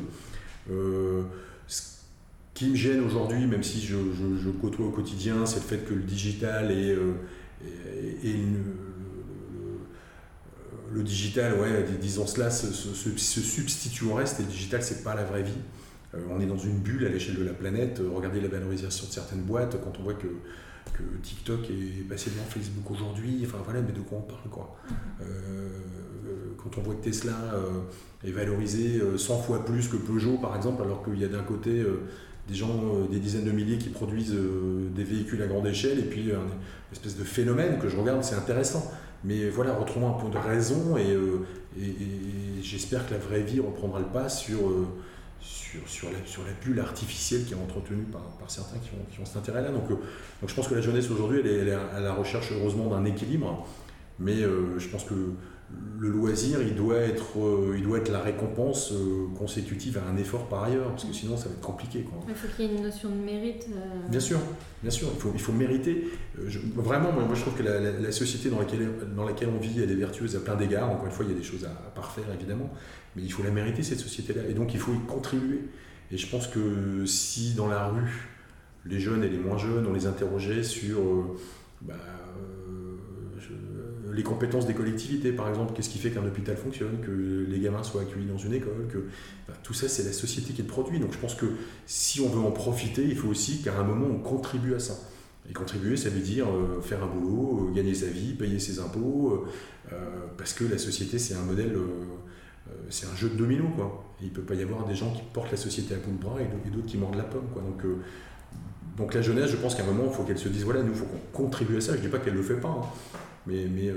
qui 2.62 2.70
me 2.70 2.76
gêne 2.76 3.04
aujourd'hui, 3.04 3.48
même 3.48 3.64
si 3.64 3.82
je, 3.82 3.96
je, 3.96 4.50
côtoie 4.52 4.86
au 4.86 4.92
quotidien, 4.92 5.48
c'est 5.48 5.56
le 5.56 5.66
fait 5.66 5.84
que 5.84 5.96
le 5.96 6.04
digital 6.04 6.70
et, 6.72 6.92
euh, 6.92 7.14
le, 10.94 11.02
digital, 11.02 11.60
ouais, 11.60 11.84
disons 12.00 12.28
cela, 12.28 12.52
se, 12.52 12.68
se, 12.68 13.42
substitue 13.42 14.06
au 14.06 14.14
reste 14.14 14.42
et 14.42 14.44
le 14.44 14.50
digital, 14.50 14.84
c'est 14.84 15.04
pas 15.04 15.16
la 15.16 15.24
vraie 15.24 15.42
vie. 15.42 15.58
Euh, 16.14 16.20
on 16.30 16.40
est 16.40 16.46
dans 16.46 16.60
une 16.60 16.78
bulle 16.78 17.04
à 17.08 17.10
l'échelle 17.10 17.36
de 17.36 17.44
la 17.44 17.54
planète. 17.54 18.00
Regardez 18.14 18.40
la 18.40 18.48
valorisation 18.48 19.08
de 19.08 19.12
certaines 19.12 19.42
boîtes 19.42 19.84
quand 19.84 20.00
on 20.00 20.04
voit 20.04 20.14
que, 20.14 20.28
que 20.94 21.02
TikTok 21.24 21.68
est 21.68 22.08
passé 22.08 22.30
devant 22.30 22.46
Facebook 22.48 22.92
aujourd'hui. 22.92 23.42
Enfin 23.44 23.58
voilà, 23.64 23.82
mais 23.82 23.92
de 23.92 24.02
quoi 24.02 24.20
on 24.20 24.22
parle 24.22 24.50
quoi 24.52 24.78
euh, 25.22 25.70
Quand 26.58 26.78
on 26.78 26.82
voit 26.82 26.94
que 26.94 27.06
Tesla 27.06 27.56
est 28.24 28.32
valorisé 28.32 29.02
100 29.18 29.40
fois 29.40 29.66
plus 29.66 29.88
que 29.88 29.98
Peugeot 29.98 30.38
par 30.38 30.56
exemple, 30.56 30.84
alors 30.84 31.04
qu'il 31.04 31.18
y 31.18 31.26
a 31.26 31.28
d'un 31.28 31.42
côté 31.42 31.84
des 32.48 32.56
gens, 32.56 32.70
euh, 32.70 33.08
des 33.08 33.20
dizaines 33.20 33.46
de 33.46 33.52
milliers 33.52 33.78
qui 33.78 33.90
produisent 33.90 34.34
euh, 34.34 34.90
des 34.96 35.04
véhicules 35.04 35.42
à 35.42 35.48
grande 35.48 35.68
échelle, 35.68 36.00
et 36.00 36.04
puis 36.04 36.30
une 36.30 36.92
espèce 36.92 37.18
de 37.18 37.24
phénomène 37.24 37.80
que 37.80 37.88
je 37.88 37.98
regarde, 37.98 38.24
c'est 38.24 38.36
intéressant. 38.36 38.92
Mais 39.24 39.50
voilà, 39.50 39.76
retrouvons 39.76 40.10
un 40.10 40.20
peu 40.20 40.30
de 40.30 40.38
raison, 40.38 40.98
et, 40.98 41.12
euh, 41.12 41.46
j'espère 42.62 43.08
que 43.08 43.14
la 43.14 43.20
vraie 43.20 43.42
vie 43.42 43.60
reprendra 43.60 44.00
le 44.00 44.06
pas 44.06 44.30
sur, 44.30 44.60
sur, 45.40 46.10
la, 46.12 46.18
sur 46.26 46.44
la 46.44 46.52
bulle 46.64 46.80
artificielle 46.80 47.46
qui 47.46 47.54
est 47.54 47.58
entretenue 47.58 48.04
par, 48.04 48.22
par 48.22 48.50
certains 48.50 48.78
qui 48.80 48.90
ont, 48.90 49.06
qui 49.14 49.22
ont 49.22 49.26
cet 49.26 49.38
intérêt-là. 49.38 49.70
Donc, 49.70 49.88
donc 49.90 50.00
je 50.48 50.54
pense 50.54 50.68
que 50.68 50.76
la 50.76 50.82
jeunesse 50.82 51.10
aujourd'hui, 51.10 51.40
elle, 51.46 51.68
est 51.68 51.74
à 51.74 52.00
la 52.00 52.14
recherche 52.14 52.52
heureusement 52.52 52.88
d'un 52.88 53.06
équilibre, 53.06 53.68
mais 54.20 54.38
je 54.42 54.88
pense 54.90 55.04
que 55.04 55.14
le 56.02 56.10
loisir, 56.10 56.64
il 56.64 56.74
doit 56.74 56.98
être, 56.98 57.38
euh, 57.38 57.76
il 57.78 57.84
doit 57.84 58.00
être 58.00 58.12
la 58.12 58.22
récompense 58.22 58.92
euh, 58.92 59.28
consécutive 59.38 60.00
à 60.00 60.10
un 60.10 60.18
effort 60.18 60.48
par 60.48 60.64
ailleurs, 60.64 60.90
parce 60.90 61.06
que 61.06 61.14
sinon 61.14 61.38
ça 61.38 61.48
va 61.48 61.52
être 61.52 61.62
compliqué. 61.62 62.02
Quoi. 62.02 62.18
Il 62.28 62.34
faut 62.34 62.48
qu'il 62.56 62.66
y 62.66 62.68
ait 62.68 62.76
une 62.76 62.82
notion 62.82 63.10
de 63.10 63.24
mérite. 63.24 63.68
Euh. 63.72 64.10
Bien 64.10 64.20
sûr, 64.20 64.40
bien 64.82 64.90
sûr, 64.90 65.10
il 65.14 65.22
faut, 65.22 65.32
il 65.32 65.40
faut 65.40 65.52
mériter. 65.52 66.08
vraiment, 66.76 67.12
moi, 67.12 67.28
je 67.36 67.42
trouve 67.42 67.54
que 67.54 67.62
la, 67.62 68.12
société 68.12 68.50
dans 68.50 68.58
laquelle, 68.58 68.90
dans 69.16 69.26
laquelle 69.26 69.50
on 69.56 69.60
vit, 69.60 69.80
elle 69.80 69.92
est 69.92 69.96
vertueuse 69.96 70.36
à 70.36 70.40
plein 70.40 70.56
d'égards. 70.56 70.90
Encore 70.90 71.06
une 71.06 71.12
fois, 71.12 71.24
il 71.24 71.34
y 71.34 71.36
a 71.36 71.38
des 71.38 71.46
choses 71.46 71.66
à, 71.66 71.92
parfaire, 71.94 72.26
évidemment, 72.34 72.72
mais 73.16 73.22
il 73.22 73.32
faut 73.32 73.44
la 73.44 73.52
mériter, 73.52 73.84
cette 73.84 74.00
société-là, 74.00 74.42
et 74.50 74.56
donc 74.56 74.74
il 74.74 74.80
faut 74.80 74.94
y 74.94 75.00
contribuer. 75.08 75.62
Et 76.10 76.18
je 76.18 76.28
pense 76.28 76.48
que 76.48 77.06
si 77.06 77.54
dans 77.54 77.68
la 77.68 77.86
rue, 77.86 78.28
les 78.88 79.00
jeunes 79.00 79.24
et 79.24 79.30
les 79.30 79.38
moins 79.38 79.60
jeunes, 79.60 79.86
on 79.88 79.94
les 79.94 80.08
interrogeait 80.08 80.64
sur... 80.64 80.98
Bah, 81.82 81.94
les 84.14 84.24
compétences 84.24 84.68
des 84.68 84.74
collectivités, 84.74 85.32
par 85.32 85.50
exemple, 85.50 85.74
qu'est-ce 85.74 85.90
qui 85.90 85.98
fait 85.98 86.12
qu'un 86.12 86.26
hôpital 86.26 86.56
fonctionne, 86.56 87.00
que 87.02 87.12
les 87.48 87.60
gamins 87.60 87.84
soient 87.84 88.02
accueillis 88.02 88.26
dans 88.26 88.38
une 88.38 88.54
école, 88.54 88.88
que 88.92 89.06
tout 89.64 89.74
ça, 89.74 89.88
c'est 89.88 90.04
la 90.04 90.14
société 90.14 90.54
qui 90.54 90.62
le 90.62 90.68
produit. 90.68 91.00
Donc 91.00 91.14
je 91.14 91.18
pense 91.18 91.36
que 91.36 91.46
si 91.86 92.22
on 92.22 92.30
veut 92.30 92.42
en 92.42 92.52
profiter, 92.52 93.04
il 93.04 93.16
faut 93.16 93.30
aussi 93.30 93.62
qu'à 93.62 93.78
un 93.78 93.84
moment, 93.84 94.08
on 94.10 94.20
contribue 94.20 94.74
à 94.76 94.80
ça. 94.80 94.98
Et 95.50 95.54
contribuer, 95.54 95.98
ça 95.98 96.10
veut 96.10 96.20
dire 96.20 96.48
euh, 96.48 96.82
faire 96.82 97.04
un 97.04 97.08
boulot, 97.08 97.70
euh, 97.70 97.76
gagner 97.76 97.96
sa 97.96 98.06
vie, 98.06 98.34
payer 98.34 98.60
ses 98.60 98.80
impôts, 98.80 99.46
euh, 99.92 99.96
parce 100.38 100.54
que 100.54 100.64
la 100.64 100.78
société, 100.78 101.18
c'est 101.18 101.34
un 101.34 101.42
modèle, 101.42 101.76
c'est 102.90 103.08
un 103.08 103.16
jeu 103.16 103.30
de 103.30 103.36
domino. 103.36 103.66
Quoi. 103.76 104.06
il 104.22 104.28
ne 104.28 104.34
peut 104.34 104.44
pas 104.44 104.54
y 104.54 104.62
avoir 104.62 104.86
des 104.86 104.96
gens 104.96 105.12
qui 105.14 105.24
portent 105.34 105.52
la 105.52 105.58
société 105.58 105.96
à 105.96 105.98
bout 105.98 106.12
de 106.12 106.22
bras 106.22 106.38
et 106.40 106.70
d'autres 106.70 106.86
qui 106.86 106.98
mordent 106.98 107.16
la 107.16 107.24
pomme. 107.24 107.48
Quoi. 107.54 107.62
Donc, 107.64 107.84
donc 108.98 109.14
la 109.14 109.22
jeunesse, 109.22 109.50
je 109.50 109.58
pense 109.58 109.76
qu'à 109.76 109.84
un 109.84 109.88
moment, 109.88 110.04
il 110.08 110.14
faut 110.14 110.24
qu'elle 110.24 110.38
se 110.38 110.50
dise, 110.50 110.64
voilà, 110.64 110.84
nous, 110.84 110.92
il 110.92 110.98
faut 110.98 111.06
qu'on 111.06 111.44
contribue 111.46 111.78
à 111.78 111.82
ça. 111.82 111.94
Je 111.94 111.98
ne 111.98 112.04
dis 112.04 112.10
pas 112.10 112.20
qu'elle 112.20 112.34
ne 112.34 112.40
le 112.40 112.44
fait 112.44 112.60
pas, 112.60 112.70
hein. 112.70 112.86
Mais, 113.48 113.66
mais, 113.66 113.92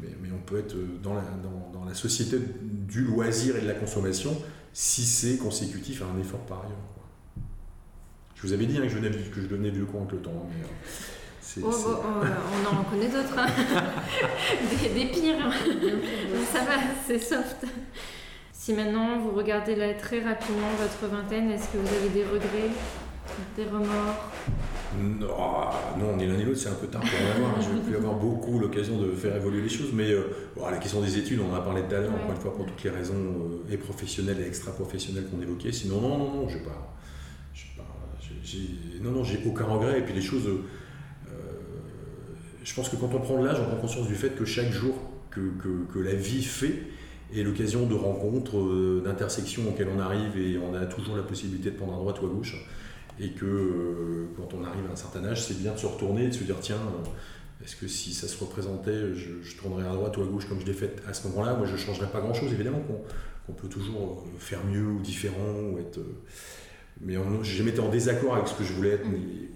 mais, 0.00 0.08
mais, 0.22 0.28
on 0.34 0.42
peut 0.42 0.58
être 0.58 0.74
dans 1.02 1.14
la, 1.14 1.22
dans, 1.42 1.80
dans 1.80 1.84
la 1.84 1.94
société 1.94 2.38
du 2.62 3.02
loisir 3.04 3.56
et 3.56 3.60
de 3.60 3.66
la 3.66 3.74
consommation 3.74 4.36
si 4.72 5.02
c'est 5.02 5.36
consécutif 5.36 6.02
à 6.02 6.06
un 6.06 6.18
effort 6.20 6.40
par 6.40 6.60
ailleurs. 6.60 6.76
Je 8.40 8.46
vous 8.46 8.52
avais 8.52 8.66
dit 8.66 8.78
hein, 8.78 8.82
que, 8.82 8.88
je 8.88 8.98
donnais, 8.98 9.10
que 9.10 9.42
je 9.42 9.46
donnais 9.46 9.70
vieux 9.70 9.84
con 9.84 9.98
avec 10.00 10.12
le 10.12 10.18
temps. 10.18 10.48
Mais, 10.48 10.64
euh, 10.64 11.66
oh, 11.66 11.70
oh, 11.70 11.96
oh, 12.02 12.24
on 12.72 12.76
en 12.78 12.84
connaît 12.84 13.08
d'autres, 13.08 13.38
hein. 13.38 13.46
des, 14.94 15.06
pires. 15.06 15.44
Hein. 15.44 15.52
Ça 16.50 16.60
va, 16.60 16.76
c'est 17.06 17.18
soft. 17.18 17.66
Si 18.52 18.72
maintenant 18.72 19.18
vous 19.18 19.32
regardez 19.32 19.74
là 19.74 19.92
très 19.94 20.22
rapidement 20.22 20.68
votre 20.78 21.14
vingtaine, 21.14 21.50
est-ce 21.50 21.68
que 21.68 21.78
vous 21.78 21.94
avez 21.94 22.08
des 22.08 22.24
regrets, 22.24 22.70
des 23.56 23.64
remords? 23.64 24.30
Non, 24.98 25.28
non, 25.98 26.16
ni 26.16 26.26
l'un 26.26 26.36
ni 26.36 26.44
l'autre, 26.44 26.58
c'est 26.58 26.68
un 26.68 26.74
peu 26.74 26.88
tard 26.88 27.00
pour 27.00 27.10
en 27.10 27.36
avoir. 27.36 27.62
Je 27.62 27.70
vais 27.70 27.80
plus 27.80 27.96
avoir 27.96 28.14
beaucoup 28.14 28.58
l'occasion 28.58 28.98
de 28.98 29.12
faire 29.12 29.36
évoluer 29.36 29.62
les 29.62 29.68
choses, 29.68 29.92
mais 29.92 30.10
euh, 30.10 30.24
la 30.68 30.78
question 30.78 31.00
des 31.00 31.16
études, 31.16 31.40
on 31.40 31.52
en 31.52 31.56
a 31.56 31.60
parlé 31.60 31.82
tout 31.82 31.94
à 31.94 32.00
l'heure, 32.00 32.12
encore 32.12 32.32
une 32.32 32.40
fois, 32.40 32.54
pour 32.54 32.66
toutes 32.66 32.82
les 32.82 32.90
raisons 32.90 33.14
euh, 33.14 33.72
et 33.72 33.76
professionnelles 33.76 34.40
et 34.40 34.46
extra-professionnelles 34.46 35.26
qu'on 35.30 35.40
évoquait. 35.40 35.70
Sinon, 35.70 36.00
non, 36.00 36.18
non, 36.18 36.34
non, 36.34 36.48
je 36.48 36.58
ne 36.58 36.64
pas 36.64 36.96
non, 39.02 39.12
non, 39.12 39.22
j'ai 39.22 39.38
aucun 39.46 39.64
regret. 39.64 40.00
Et 40.00 40.02
puis 40.02 40.12
les 40.12 40.22
choses, 40.22 40.48
euh, 40.48 41.32
je 42.64 42.74
pense 42.74 42.88
que 42.88 42.96
quand 42.96 43.14
on 43.14 43.20
prend 43.20 43.40
de 43.40 43.46
l'âge, 43.46 43.58
on 43.60 43.66
prend 43.66 43.76
conscience 43.76 44.08
du 44.08 44.14
fait 44.14 44.30
que 44.30 44.44
chaque 44.44 44.72
jour 44.72 44.94
que, 45.30 45.98
la 46.00 46.14
vie 46.14 46.42
fait 46.42 46.82
est 47.34 47.44
l'occasion 47.44 47.86
de 47.86 47.94
rencontres, 47.94 49.02
d'intersections 49.04 49.68
auxquelles 49.68 49.90
on 49.94 50.00
arrive 50.00 50.36
et 50.36 50.58
on 50.58 50.74
a 50.74 50.86
toujours 50.86 51.16
la 51.16 51.22
possibilité 51.22 51.70
de 51.70 51.76
prendre 51.76 51.94
à 51.94 51.96
droite 51.96 52.20
ou 52.22 52.26
à 52.26 52.28
gauche. 52.28 52.56
Et 53.20 53.30
que 53.30 53.44
euh, 53.44 54.28
quand 54.36 54.54
on 54.54 54.64
arrive 54.64 54.86
à 54.88 54.92
un 54.92 54.96
certain 54.96 55.24
âge, 55.24 55.44
c'est 55.44 55.58
bien 55.58 55.72
de 55.72 55.78
se 55.78 55.86
retourner 55.86 56.24
et 56.24 56.28
de 56.28 56.34
se 56.34 56.44
dire 56.44 56.56
tiens, 56.60 56.80
est-ce 57.62 57.76
que 57.76 57.86
si 57.86 58.14
ça 58.14 58.26
se 58.26 58.38
représentait, 58.38 59.14
je, 59.14 59.56
tournerais 59.56 59.86
à 59.86 59.92
droite 59.92 60.16
ou 60.16 60.22
à 60.22 60.26
gauche 60.26 60.48
comme 60.48 60.60
je 60.60 60.66
l'ai 60.66 60.72
fait 60.72 60.96
à 61.06 61.12
ce 61.12 61.28
moment-là 61.28 61.54
Moi, 61.54 61.66
je 61.66 61.72
ne 61.72 61.78
changerais 61.78 62.10
pas 62.10 62.20
grand-chose, 62.20 62.52
évidemment, 62.52 62.82
qu'on 63.46 63.52
peut 63.52 63.68
toujours 63.68 64.24
faire 64.38 64.64
mieux 64.64 64.86
ou 64.86 65.00
différent 65.00 65.54
ou 65.70 65.78
être 65.78 66.00
mais 67.02 67.14
j'ai 67.42 67.56
jamais 67.56 67.70
été 67.70 67.80
en 67.80 67.88
désaccord 67.88 68.34
avec 68.34 68.48
ce 68.48 68.54
que 68.54 68.62
je 68.62 68.74
voulais 68.74 68.90
être 68.90 69.06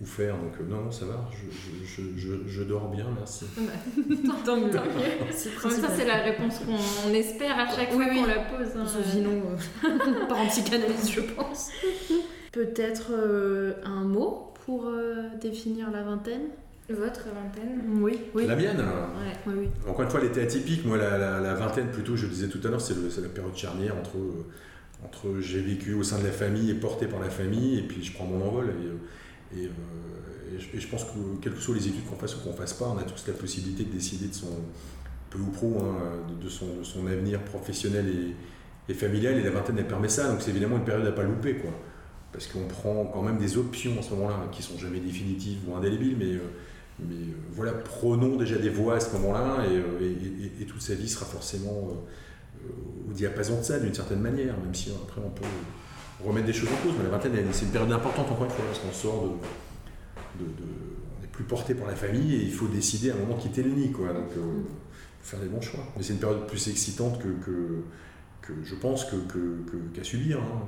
ou 0.00 0.06
faire, 0.06 0.34
donc 0.36 0.54
euh, 0.58 0.64
non, 0.66 0.84
non, 0.84 0.90
ça 0.90 1.04
va, 1.04 1.28
je, 1.30 2.02
je, 2.16 2.32
je, 2.46 2.62
dors 2.62 2.88
bien, 2.88 3.04
merci. 3.18 3.44
tant 4.46 4.56
mieux. 4.56 4.72
ça, 4.72 5.88
c'est 5.94 6.06
la 6.06 6.22
réponse 6.22 6.60
qu'on 6.60 7.12
espère 7.12 7.58
à 7.58 7.68
chaque 7.68 7.92
fois 7.92 8.06
qu'on 8.06 8.24
la 8.24 8.38
pose. 8.38 8.68
Hein. 8.76 8.86
Sinon, 9.10 9.42
euh, 9.84 10.26
par 10.28 10.40
en 10.40 10.46
psychanalyse, 10.46 11.10
je 11.10 11.20
pense. 11.20 11.68
Peut-être 12.54 13.10
euh, 13.10 13.72
un 13.84 14.04
mot 14.04 14.52
pour 14.64 14.90
définir 15.40 15.90
la 15.90 16.02
vingtaine? 16.02 16.42
Votre 16.88 17.24
vingtaine 17.24 17.82
Oui, 18.00 18.18
oui. 18.34 18.46
La 18.46 18.56
mienne 18.56 18.82
oui, 19.46 19.52
oui. 19.58 19.68
Encore 19.88 20.02
une 20.04 20.10
fois, 20.10 20.20
elle 20.20 20.28
était 20.28 20.42
atypique. 20.42 20.84
Moi, 20.84 20.96
la, 20.96 21.18
la, 21.18 21.40
la 21.40 21.54
vingtaine, 21.54 21.88
plutôt, 21.88 22.16
je 22.16 22.26
le 22.26 22.32
disais 22.32 22.48
tout 22.48 22.60
à 22.64 22.68
l'heure, 22.70 22.80
c'est 22.80 22.94
la 22.94 23.28
période 23.28 23.56
charnière 23.56 23.96
entre 23.96 24.16
entre 25.04 25.40
j'ai 25.40 25.60
vécu 25.60 25.94
au 25.94 26.02
sein 26.02 26.18
de 26.18 26.24
la 26.24 26.32
famille 26.32 26.70
et 26.70 26.74
porté 26.74 27.06
par 27.06 27.20
la 27.20 27.30
famille, 27.30 27.78
et 27.78 27.82
puis 27.82 28.02
je 28.02 28.12
prends 28.12 28.24
mon 28.24 28.44
envol. 28.44 28.72
Et, 29.54 29.58
euh, 29.58 29.68
et, 30.54 30.80
je, 30.80 30.88
pense 30.88 31.04
que 31.04 31.10
quelles 31.40 31.54
que 31.54 31.60
soient 31.60 31.74
les 31.74 31.88
études 31.88 32.04
qu'on 32.06 32.16
fasse 32.16 32.36
ou 32.36 32.40
qu'on 32.40 32.52
fasse 32.52 32.74
pas, 32.74 32.86
on 32.86 32.98
a 32.98 33.02
tous 33.02 33.26
la 33.26 33.34
possibilité 33.34 33.84
de 33.84 33.90
décider 33.90 34.28
de 34.28 34.34
son, 34.34 34.48
peu 35.30 35.38
ou 35.38 35.50
pro, 35.50 35.78
hein, 35.80 35.96
de, 36.40 36.48
son, 36.48 36.78
de, 36.78 36.82
son, 36.84 37.06
avenir 37.06 37.40
professionnel 37.42 38.06
et, 38.08 38.92
et, 38.92 38.94
familial, 38.94 39.38
et 39.38 39.42
la 39.42 39.50
vingtaine, 39.50 39.78
elle 39.78 39.86
permet 39.86 40.08
ça, 40.08 40.28
donc 40.28 40.40
c'est 40.40 40.50
évidemment 40.50 40.76
une 40.76 40.84
période 40.84 41.06
à 41.06 41.12
pas 41.12 41.22
louper, 41.22 41.56
quoi. 41.56 41.70
Parce 42.34 42.48
qu'on 42.48 42.66
prend 42.66 43.04
quand 43.04 43.22
même 43.22 43.38
des 43.38 43.56
options 43.56 43.92
à 43.96 44.02
ce 44.02 44.10
moment-là, 44.10 44.48
qui 44.50 44.60
sont 44.60 44.76
jamais 44.76 44.98
définitives 44.98 45.60
ou 45.68 45.76
indélébiles, 45.76 46.16
mais, 46.18 46.32
euh, 46.32 46.40
mais 46.98 47.14
euh, 47.14 47.34
voilà, 47.52 47.70
prenons 47.70 48.36
déjà 48.36 48.58
des 48.58 48.70
voies 48.70 48.96
à 48.96 49.00
ce 49.00 49.12
moment-là, 49.12 49.58
et, 50.60 50.64
toute 50.64 50.82
sa 50.82 50.94
vie 50.94 51.08
sera 51.08 51.26
forcément 51.26 51.70
au 53.08 53.12
diapason 53.12 53.58
de 53.58 53.62
ça 53.62 53.78
d'une 53.78 53.94
certaine 53.94 54.18
manière, 54.18 54.58
même 54.58 54.74
si 54.74 54.90
après 54.90 55.20
on 55.24 55.30
peut 55.30 55.44
remettre 56.26 56.46
des 56.46 56.52
choses 56.52 56.70
en 56.70 56.82
cause. 56.84 56.94
Mais 56.98 57.04
la 57.04 57.10
vingtaine, 57.10 57.36
c'est 57.52 57.66
une 57.66 57.70
période 57.70 57.92
importante 57.92 58.28
encore 58.32 58.46
une 58.46 58.50
fois, 58.50 58.64
parce 58.64 58.80
qu'on 58.80 58.92
sort 58.92 59.38
de, 60.40 60.44
On 60.44 61.20
n'est 61.22 61.28
plus 61.28 61.44
porté 61.44 61.74
par 61.74 61.86
la 61.86 61.94
famille 61.94 62.34
et 62.34 62.42
il 62.42 62.52
faut 62.52 62.66
décider 62.66 63.12
à 63.12 63.14
un 63.14 63.18
moment 63.18 63.36
de 63.36 63.42
quitter 63.42 63.62
le 63.62 63.70
nid. 63.70 63.92
Quoi. 63.92 64.08
Donc, 64.08 64.32
euh, 64.36 64.62
faire 65.22 65.38
des 65.38 65.46
bons 65.46 65.60
choix. 65.60 65.84
Mais 65.96 66.02
c'est 66.02 66.14
une 66.14 66.18
période 66.18 66.48
plus 66.48 66.66
excitante 66.66 67.20
que, 67.20 67.28
que, 67.28 68.52
je 68.64 68.74
pense 68.74 69.04
qu'à 69.04 70.04
subir. 70.04 70.38
Hein. 70.38 70.64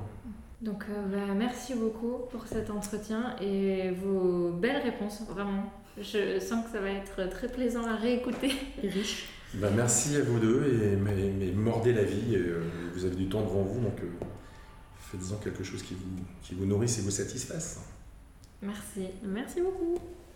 Donc 0.61 0.85
euh, 0.89 1.05
bah, 1.07 1.33
merci 1.35 1.75
beaucoup 1.75 2.25
pour 2.31 2.47
cet 2.47 2.69
entretien 2.69 3.35
et 3.41 3.91
vos 3.91 4.51
belles 4.51 4.81
réponses, 4.81 5.21
vraiment. 5.29 5.71
Je 5.99 6.39
sens 6.39 6.65
que 6.65 6.71
ça 6.71 6.79
va 6.79 6.89
être 6.89 7.29
très 7.29 7.47
plaisant 7.47 7.85
à 7.85 7.95
réécouter. 7.95 8.51
Et 8.83 8.89
riche. 8.89 9.27
Bah, 9.55 9.69
merci 9.75 10.15
à 10.17 10.21
vous 10.21 10.39
deux 10.39 10.81
et 10.83 10.95
mais, 10.97 11.51
mordez 11.53 11.93
la 11.93 12.03
vie. 12.03 12.35
Euh, 12.35 12.61
vous 12.93 13.05
avez 13.05 13.15
du 13.15 13.29
temps 13.29 13.41
devant 13.41 13.63
vous, 13.63 13.79
donc 13.79 13.99
euh, 14.01 14.09
faites-en 14.99 15.37
quelque 15.37 15.63
chose 15.63 15.81
qui 15.81 15.93
vous, 15.93 16.23
qui 16.43 16.53
vous 16.53 16.65
nourrisse 16.65 16.99
et 16.99 17.01
vous 17.01 17.11
satisfasse. 17.11 17.81
Merci. 18.61 19.07
Merci 19.23 19.61
beaucoup. 19.61 19.97